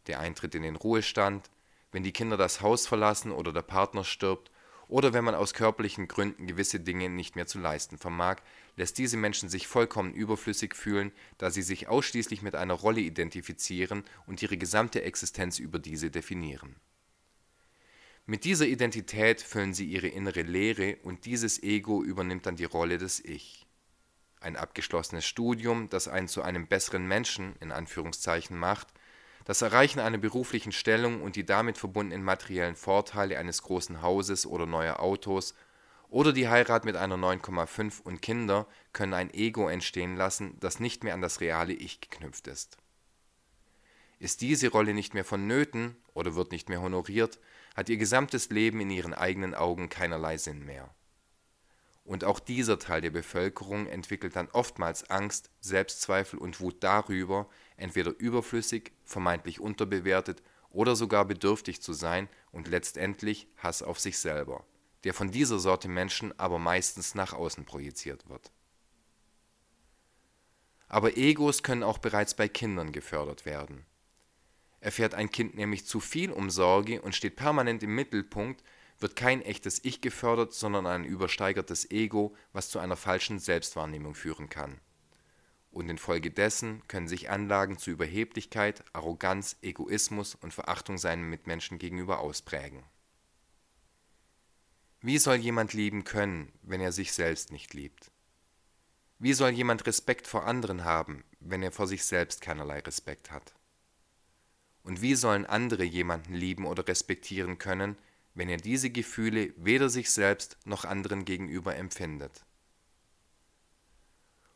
Der 0.07 0.21
Eintritt 0.21 0.55
in 0.55 0.63
den 0.63 0.77
Ruhestand, 0.77 1.51
wenn 1.93 2.03
die 2.03 2.13
Kinder 2.13 2.37
das 2.37 2.61
Haus 2.61 2.87
verlassen 2.87 3.33
oder 3.33 3.53
der 3.53 3.63
Partner 3.63 4.05
stirbt 4.05 4.51
oder 4.89 5.13
wenn 5.13 5.25
man 5.25 5.35
aus 5.35 5.53
körperlichen 5.53 6.09
Gründen 6.09 6.47
gewisse 6.47 6.81
Dinge 6.81 7.11
nicht 7.11 7.37
mehr 7.37 7.47
zu 7.47 7.59
leisten 7.59 7.99
vermag, 7.99 8.37
lässt 8.77 8.97
diese 8.97 9.19
Menschen 9.19 9.51
sich 9.51 9.67
vollkommen 9.67 10.15
überflüssig 10.15 10.75
fühlen, 10.75 11.13
da 11.37 11.51
sie 11.51 11.63
sich 11.63 11.89
ausschließlich 11.89 12.41
mit 12.41 12.55
einer 12.55 12.75
Rolle 12.75 13.01
identifizieren 13.01 14.05
und 14.27 14.43
ihre 14.43 14.57
gesamte 14.57 15.03
Existenz 15.03 15.59
über 15.59 15.79
diese 15.79 16.11
definieren. 16.11 16.77
Mit 18.25 18.45
dieser 18.45 18.67
Identität 18.67 19.41
füllen 19.41 19.75
sie 19.75 19.87
ihre 19.87 20.09
innere 20.09 20.43
Leere 20.43 20.97
und 21.03 21.25
dieses 21.25 21.63
Ego 21.63 22.03
übernimmt 22.03 22.47
dann 22.47 22.57
die 22.57 22.65
Rolle 22.65 22.99
des 22.99 23.23
Ich. 23.25 23.68
Ein 24.41 24.57
abgeschlossenes 24.57 25.25
Studium, 25.25 25.89
das 25.89 26.09
einen 26.09 26.29
zu 26.29 26.43
einem 26.43 26.67
besseren 26.67 27.07
Menschen 27.07 27.57
in 27.61 27.73
Anführungszeichen 27.73 28.57
macht, 28.57 28.89
das 29.45 29.63
Erreichen 29.63 30.01
einer 30.01 30.19
beruflichen 30.19 30.73
Stellung 30.73 31.23
und 31.23 31.37
die 31.37 31.47
damit 31.47 31.79
verbundenen 31.79 32.23
materiellen 32.23 32.77
Vorteile 32.77 33.39
eines 33.39 33.63
großen 33.63 34.03
Hauses 34.03 34.47
oder 34.47 34.67
neuer 34.67 35.01
Autos 35.01 35.55
oder 36.11 36.33
die 36.33 36.49
Heirat 36.49 36.85
mit 36.85 36.97
einer 36.97 37.17
9,5 37.17 38.03
und 38.03 38.23
Kinder 38.23 38.67
können 38.93 39.15
ein 39.15 39.33
Ego 39.33 39.69
entstehen 39.69 40.17
lassen, 40.17 40.57
das 40.61 40.81
nicht 40.81 41.05
mehr 41.05 41.15
an 41.15 41.23
das 41.23 41.41
reale 41.41 41.73
Ich 41.73 42.01
geknüpft 42.01 42.47
ist. 42.47 42.77
Ist 44.19 44.41
diese 44.41 44.69
Rolle 44.69 44.95
nicht 44.95 45.15
mehr 45.15 45.25
vonnöten 45.25 45.97
oder 46.13 46.35
wird 46.35 46.51
nicht 46.51 46.69
mehr 46.69 46.81
honoriert, 46.81 47.39
hat 47.77 47.89
ihr 47.89 47.97
gesamtes 47.97 48.51
Leben 48.51 48.81
in 48.81 48.91
ihren 48.91 49.15
eigenen 49.15 49.55
Augen 49.55 49.89
keinerlei 49.89 50.37
Sinn 50.37 50.65
mehr. 50.65 50.91
Und 52.09 52.25
auch 52.25 52.41
dieser 52.41 52.79
Teil 52.79 53.03
der 53.03 53.11
Bevölkerung 53.11 53.87
entwickelt 53.87 54.35
dann 54.35 54.49
oftmals 54.53 55.09
Angst, 55.11 55.51
Selbstzweifel 55.61 56.39
und 56.39 56.61
Wut 56.61 56.83
darüber, 56.83 57.49
entweder 57.77 58.19
überflüssig, 58.19 58.93
vermeintlich 59.05 59.61
unterbewertet 59.61 60.43
oder 60.71 60.97
sogar 60.97 61.25
bedürftig 61.25 61.83
zu 61.83 61.93
sein 61.93 62.29
und 62.51 62.67
letztendlich 62.67 63.47
Hass 63.59 63.83
auf 63.83 64.01
sich 64.01 64.19
selber 64.19 64.65
der 65.05 65.15
von 65.15 65.31
dieser 65.31 65.59
Sorte 65.59 65.89
Menschen 65.89 66.39
aber 66.39 66.59
meistens 66.59 67.15
nach 67.15 67.33
außen 67.33 67.65
projiziert 67.65 68.29
wird. 68.29 68.53
Aber 70.89 71.17
Egos 71.17 71.63
können 71.63 71.83
auch 71.83 71.99
bereits 71.99 72.35
bei 72.35 72.49
Kindern 72.49 72.93
gefördert 72.93 73.45
werden. 73.45 73.85
Erfährt 74.81 75.15
ein 75.15 75.31
Kind 75.31 75.55
nämlich 75.55 75.87
zu 75.87 76.01
viel 76.01 76.33
um 76.33 76.51
Sorge 76.51 77.03
und 77.03 77.15
steht 77.15 77.37
permanent 77.37 77.83
im 77.83 77.95
Mittelpunkt, 77.95 78.63
wird 78.99 79.17
kein 79.17 79.43
echtes 79.43 79.85
Ich 79.85 80.01
gefördert, 80.01 80.53
sondern 80.53 80.87
ein 80.87 81.05
übersteigertes 81.05 81.91
Ego, 81.91 82.35
was 82.53 82.71
zu 82.71 82.79
einer 82.79 82.97
falschen 82.97 83.39
Selbstwahrnehmung 83.39 84.15
führen 84.15 84.49
kann. 84.49 84.81
Und 85.71 85.89
infolgedessen 85.89 86.83
können 86.89 87.09
sich 87.09 87.31
Anlagen 87.31 87.79
zu 87.79 87.91
Überheblichkeit, 87.91 88.85
Arroganz, 88.93 89.57
Egoismus 89.63 90.35
und 90.35 90.55
Verachtung 90.55 90.99
seinen 90.99 91.29
Mitmenschen 91.29 91.79
gegenüber 91.79 92.21
ausprägen 92.21 92.83
wie 95.01 95.19
soll 95.19 95.37
jemand 95.37 95.75
lieben 95.75 96.03
können, 96.03 96.53
wenn 96.63 96.81
er 96.81 96.91
sich 96.91 97.13
selbst 97.13 97.53
nicht 97.53 97.73
liebt? 97.73 98.11
Wie 99.21 99.33
soll 99.33 99.51
jemand 99.51 99.87
Respekt 99.87 100.27
vor 100.27 100.45
anderen 100.45 100.85
haben, 100.85 101.25
wenn 101.39 101.63
er 101.63 101.71
vor 101.71 101.87
sich 101.87 102.05
selbst 102.05 102.41
keinerlei 102.41 102.81
Respekt 102.81 103.31
hat? 103.31 103.55
Und 104.83 105.01
wie 105.01 105.15
sollen 105.15 105.47
andere 105.47 105.85
jemanden 105.85 106.35
lieben 106.35 106.67
oder 106.67 106.87
respektieren 106.89 107.59
können, 107.59 107.97
wenn 108.39 108.49
er 108.49 108.57
diese 108.57 108.91
Gefühle 108.91 109.53
weder 109.57 109.89
sich 109.89 110.13
selbst 110.13 110.59
noch 110.65 110.85
anderen 110.85 111.25
gegenüber 111.25 111.75
empfindet? 111.75 112.45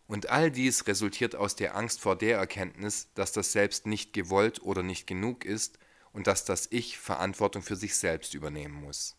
Und 0.06 0.30
all 0.30 0.52
dies 0.52 0.86
resultiert 0.86 1.34
aus 1.34 1.56
der 1.56 1.74
Angst 1.74 2.00
vor 2.00 2.16
der 2.16 2.38
Erkenntnis, 2.38 3.08
dass 3.14 3.32
das 3.32 3.50
Selbst 3.50 3.86
nicht 3.86 4.12
gewollt 4.12 4.62
oder 4.62 4.84
nicht 4.84 5.08
genug 5.08 5.44
ist 5.44 5.80
und 6.12 6.28
dass 6.28 6.44
das 6.44 6.68
Ich 6.70 6.96
Verantwortung 6.96 7.62
für 7.62 7.74
sich 7.74 7.96
selbst 7.96 8.34
übernehmen 8.34 8.74
muss. 8.74 9.16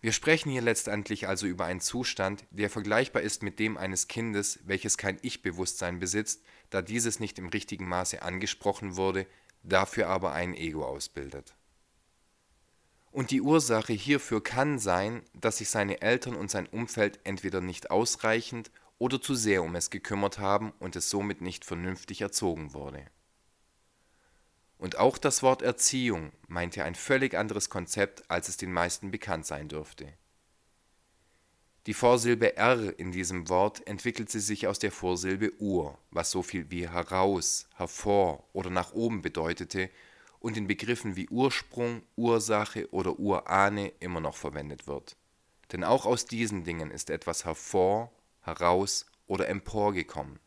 Wir 0.00 0.12
sprechen 0.12 0.50
hier 0.50 0.62
letztendlich 0.62 1.28
also 1.28 1.46
über 1.46 1.66
einen 1.66 1.80
Zustand, 1.80 2.46
der 2.50 2.70
vergleichbar 2.70 3.20
ist 3.20 3.42
mit 3.42 3.58
dem 3.58 3.76
eines 3.76 4.08
Kindes, 4.08 4.60
welches 4.64 4.96
kein 4.96 5.18
Ich-Bewusstsein 5.20 5.98
besitzt, 5.98 6.42
da 6.70 6.80
dieses 6.80 7.20
nicht 7.20 7.38
im 7.38 7.48
richtigen 7.48 7.86
Maße 7.86 8.22
angesprochen 8.22 8.96
wurde, 8.96 9.26
dafür 9.62 10.08
aber 10.08 10.32
ein 10.32 10.54
Ego 10.54 10.86
ausbildet. 10.86 11.54
Und 13.16 13.30
die 13.30 13.40
Ursache 13.40 13.94
hierfür 13.94 14.42
kann 14.42 14.78
sein, 14.78 15.22
dass 15.32 15.56
sich 15.56 15.70
seine 15.70 16.02
Eltern 16.02 16.36
und 16.36 16.50
sein 16.50 16.66
Umfeld 16.66 17.18
entweder 17.24 17.62
nicht 17.62 17.90
ausreichend 17.90 18.70
oder 18.98 19.20
zu 19.20 19.34
sehr 19.34 19.62
um 19.62 19.74
es 19.74 19.88
gekümmert 19.88 20.38
haben 20.38 20.72
und 20.80 20.96
es 20.96 21.08
somit 21.08 21.40
nicht 21.40 21.64
vernünftig 21.64 22.20
erzogen 22.20 22.74
wurde 22.74 23.06
und 24.78 24.98
auch 24.98 25.18
das 25.18 25.42
Wort 25.42 25.62
Erziehung 25.62 26.32
meint 26.48 26.76
ja 26.76 26.84
ein 26.84 26.94
völlig 26.94 27.34
anderes 27.34 27.70
Konzept, 27.70 28.30
als 28.30 28.48
es 28.48 28.56
den 28.56 28.72
meisten 28.72 29.10
bekannt 29.10 29.46
sein 29.46 29.68
dürfte. 29.68 30.12
Die 31.86 31.94
Vorsilbe 31.94 32.56
R 32.56 32.98
in 32.98 33.12
diesem 33.12 33.48
Wort 33.48 33.86
entwickelt 33.86 34.28
sie 34.28 34.40
sich 34.40 34.66
aus 34.66 34.80
der 34.80 34.90
Vorsilbe 34.90 35.52
Ur, 35.60 35.98
was 36.10 36.32
so 36.32 36.42
viel 36.42 36.70
wie 36.70 36.88
heraus, 36.88 37.68
hervor 37.76 38.44
oder 38.52 38.70
nach 38.70 38.92
oben 38.92 39.22
bedeutete 39.22 39.88
und 40.46 40.56
in 40.56 40.68
Begriffen 40.68 41.16
wie 41.16 41.28
Ursprung, 41.28 42.02
Ursache 42.14 42.88
oder 42.92 43.18
Urahne 43.18 43.88
immer 43.98 44.20
noch 44.20 44.36
verwendet 44.36 44.86
wird. 44.86 45.16
Denn 45.72 45.82
auch 45.82 46.06
aus 46.06 46.24
diesen 46.24 46.62
Dingen 46.62 46.92
ist 46.92 47.10
etwas 47.10 47.44
hervor, 47.44 48.12
heraus 48.42 49.06
oder 49.26 49.48
emporgekommen. 49.48 50.38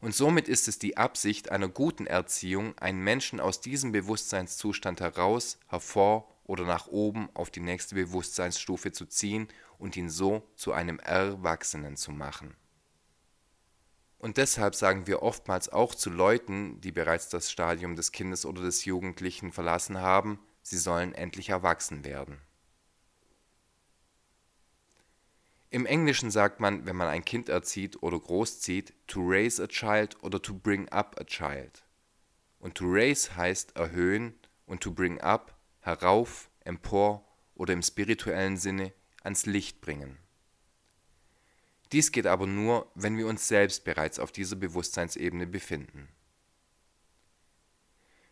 Und 0.00 0.14
somit 0.14 0.46
ist 0.46 0.68
es 0.68 0.78
die 0.78 0.96
Absicht 0.96 1.50
einer 1.50 1.66
guten 1.66 2.06
Erziehung, 2.06 2.78
einen 2.78 3.02
Menschen 3.02 3.40
aus 3.40 3.60
diesem 3.60 3.90
Bewusstseinszustand 3.90 5.00
heraus, 5.00 5.58
hervor 5.66 6.32
oder 6.44 6.64
nach 6.64 6.86
oben 6.86 7.30
auf 7.34 7.50
die 7.50 7.58
nächste 7.58 7.96
Bewusstseinsstufe 7.96 8.92
zu 8.92 9.06
ziehen 9.06 9.48
und 9.76 9.96
ihn 9.96 10.08
so 10.08 10.48
zu 10.54 10.72
einem 10.72 11.00
Erwachsenen 11.00 11.96
zu 11.96 12.12
machen. 12.12 12.54
Und 14.20 14.36
deshalb 14.36 14.74
sagen 14.74 15.06
wir 15.06 15.22
oftmals 15.22 15.70
auch 15.70 15.94
zu 15.94 16.10
Leuten, 16.10 16.78
die 16.82 16.92
bereits 16.92 17.30
das 17.30 17.50
Stadium 17.50 17.96
des 17.96 18.12
Kindes 18.12 18.44
oder 18.44 18.60
des 18.60 18.84
Jugendlichen 18.84 19.50
verlassen 19.50 19.98
haben, 19.98 20.38
sie 20.60 20.76
sollen 20.76 21.14
endlich 21.14 21.48
erwachsen 21.48 22.04
werden. 22.04 22.38
Im 25.70 25.86
Englischen 25.86 26.30
sagt 26.30 26.60
man, 26.60 26.84
wenn 26.84 26.96
man 26.96 27.08
ein 27.08 27.24
Kind 27.24 27.48
erzieht 27.48 28.02
oder 28.02 28.20
großzieht, 28.20 28.92
to 29.06 29.20
raise 29.22 29.62
a 29.62 29.66
child 29.66 30.22
oder 30.22 30.42
to 30.42 30.52
bring 30.52 30.86
up 30.90 31.18
a 31.18 31.24
child. 31.24 31.82
Und 32.58 32.74
to 32.74 32.84
raise 32.86 33.34
heißt 33.36 33.76
erhöhen 33.76 34.34
und 34.66 34.82
to 34.82 34.92
bring 34.92 35.18
up 35.22 35.56
herauf, 35.78 36.50
empor 36.64 37.24
oder 37.54 37.72
im 37.72 37.82
spirituellen 37.82 38.58
Sinne 38.58 38.92
ans 39.22 39.46
Licht 39.46 39.80
bringen. 39.80 40.18
Dies 41.92 42.12
geht 42.12 42.26
aber 42.26 42.46
nur, 42.46 42.90
wenn 42.94 43.16
wir 43.16 43.26
uns 43.26 43.48
selbst 43.48 43.84
bereits 43.84 44.18
auf 44.18 44.30
dieser 44.30 44.56
Bewusstseinsebene 44.56 45.46
befinden. 45.46 46.08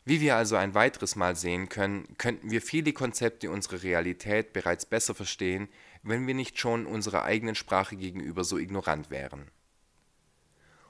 Wie 0.05 0.21
wir 0.21 0.37
also 0.37 0.57
ein 0.57 0.75
weiteres 0.75 1.17
Mal 1.17 1.37
sehen 1.37 1.69
können, 1.69 2.17
könnten 2.17 2.51
wir 2.51 2.63
viele 2.63 2.95
Konzepte 2.95 3.51
unserer 3.51 3.83
Realität 3.83 4.55
bereits 4.55 4.87
besser 4.87 5.15
verstehen, 5.15 5.69
wenn 6.03 6.27
wir 6.27 6.35
nicht 6.35 6.59
schon 6.59 6.87
unserer 6.87 7.25
eigenen 7.25 7.55
Sprache 7.55 7.95
gegenüber 7.97 8.43
so 8.45 8.57
ignorant 8.57 9.11
wären. 9.11 9.51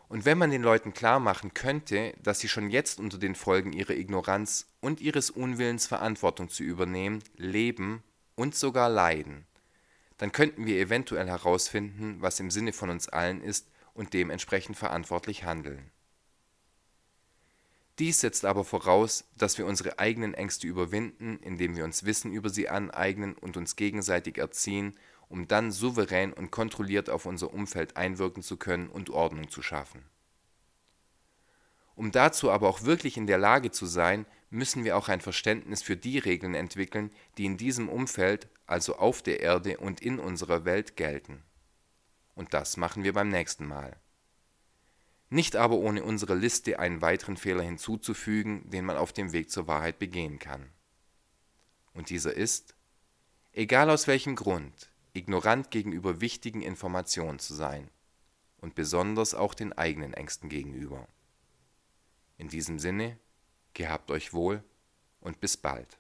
Und 0.09 0.25
wenn 0.25 0.39
man 0.39 0.51
den 0.51 0.63
Leuten 0.63 0.95
klar 0.95 1.21
machen 1.21 1.53
könnte, 1.53 2.15
dass 2.23 2.41
sie 2.41 2.49
schon 2.49 2.71
jetzt 2.71 3.01
unter 3.01 3.19
den 3.19 3.35
Folgen 3.35 3.73
ihrer 3.73 3.95
Ignoranz 3.95 4.67
und 4.81 5.01
ihres 5.01 5.31
Unwillens 5.31 5.87
Verantwortung 5.87 6.49
zu 6.49 6.63
übernehmen, 6.63 7.23
leben 7.37 8.03
und 8.37 8.55
sogar 8.55 8.89
leiden, 8.89 9.47
dann 10.19 10.33
könnten 10.33 10.67
wir 10.67 10.79
eventuell 10.79 11.29
herausfinden, 11.29 12.17
was 12.21 12.41
im 12.41 12.51
Sinne 12.51 12.73
von 12.73 12.91
uns 12.91 13.09
allen 13.09 13.41
ist 13.41 13.69
und 13.95 14.13
dementsprechend 14.13 14.77
verantwortlich 14.77 15.45
handeln. 15.45 15.91
Dies 17.99 18.21
setzt 18.21 18.45
aber 18.45 18.65
voraus, 18.65 19.25
dass 19.37 19.59
wir 19.59 19.67
unsere 19.67 19.99
eigenen 19.99 20.35
Ängste 20.35 20.69
überwinden, 20.69 21.41
indem 21.43 21.77
wir 21.77 21.85
uns 21.85 22.05
Wissen 22.05 22.33
über 22.33 22.49
sie 22.49 22.69
aneignen 22.69 23.35
und 23.35 23.57
uns 23.57 23.75
gegenseitig 23.75 24.39
erziehen, 24.39 24.97
um 25.29 25.49
dann 25.49 25.73
souverän 25.73 26.33
und 26.33 26.51
kontrolliert 26.51 27.11
auf 27.11 27.27
unser 27.27 27.53
Umfeld 27.53 27.97
einwirken 27.97 28.43
zu 28.43 28.57
können 28.57 28.89
und 28.89 29.11
Ordnung 29.11 29.51
zu 29.51 29.63
schaffen. 29.63 30.05
Um 31.97 32.13
dazu 32.13 32.53
aber 32.53 32.69
auch 32.69 32.83
wirklich 32.83 33.17
in 33.17 33.27
der 33.27 33.39
Lage 33.39 33.73
zu 33.73 33.85
sein, 33.87 34.27
müssen 34.51 34.85
wir 34.85 34.97
auch 34.97 35.09
ein 35.09 35.21
Verständnis 35.21 35.83
für 35.83 35.97
die 35.97 36.19
Regeln 36.19 36.55
entwickeln, 36.55 37.11
die 37.37 37.45
in 37.45 37.57
diesem 37.57 37.89
Umfeld, 37.89 38.49
also 38.67 38.97
auf 38.97 39.23
der 39.23 39.41
Erde 39.41 39.79
und 39.79 40.01
in 40.01 40.19
unserer 40.19 40.65
Welt 40.65 40.97
gelten. 40.97 41.43
Und 42.35 42.55
das 42.55 42.77
machen 42.77 43.05
wir 43.05 43.13
beim 43.13 43.29
nächsten 43.29 43.67
Mal 43.67 43.97
nicht 45.31 45.57
aber 45.57 45.77
ohne 45.77 46.03
unsere 46.03 46.35
Liste 46.35 46.79
einen 46.79 47.03
weiteren 47.03 47.37
Fehler 47.37 47.63
hinzuzufügen, 47.63 48.69
den 48.71 48.85
man 48.85 48.97
auf 48.97 49.13
dem 49.13 49.33
Weg 49.33 49.51
zur 49.51 49.67
Wahrheit 49.67 49.99
begehen 49.99 50.39
kann. 50.39 50.71
Und 51.93 52.11
dieser 52.11 52.35
ist, 52.35 52.75
egal 53.53 53.91
aus 53.91 54.07
welchem 54.07 54.37
Grund, 54.37 54.91
ignorant 55.13 55.71
gegenüber 55.71 56.21
wichtigen 56.21 56.63
Informationen 56.63 57.39
zu 57.39 57.55
sein 57.55 57.91
und 58.59 58.75
besonders 58.75 59.35
auch 59.35 59.55
den 59.55 59.73
eigenen 59.73 60.15
Ängsten 60.15 60.49
gegenüber. 60.49 61.07
In 62.39 62.49
diesem 62.49 62.79
Sinne, 62.79 63.19
gehabt 63.75 64.11
euch 64.11 64.33
wohl 64.33 64.63
und 65.21 65.41
bis 65.41 65.57
bald. 65.57 65.99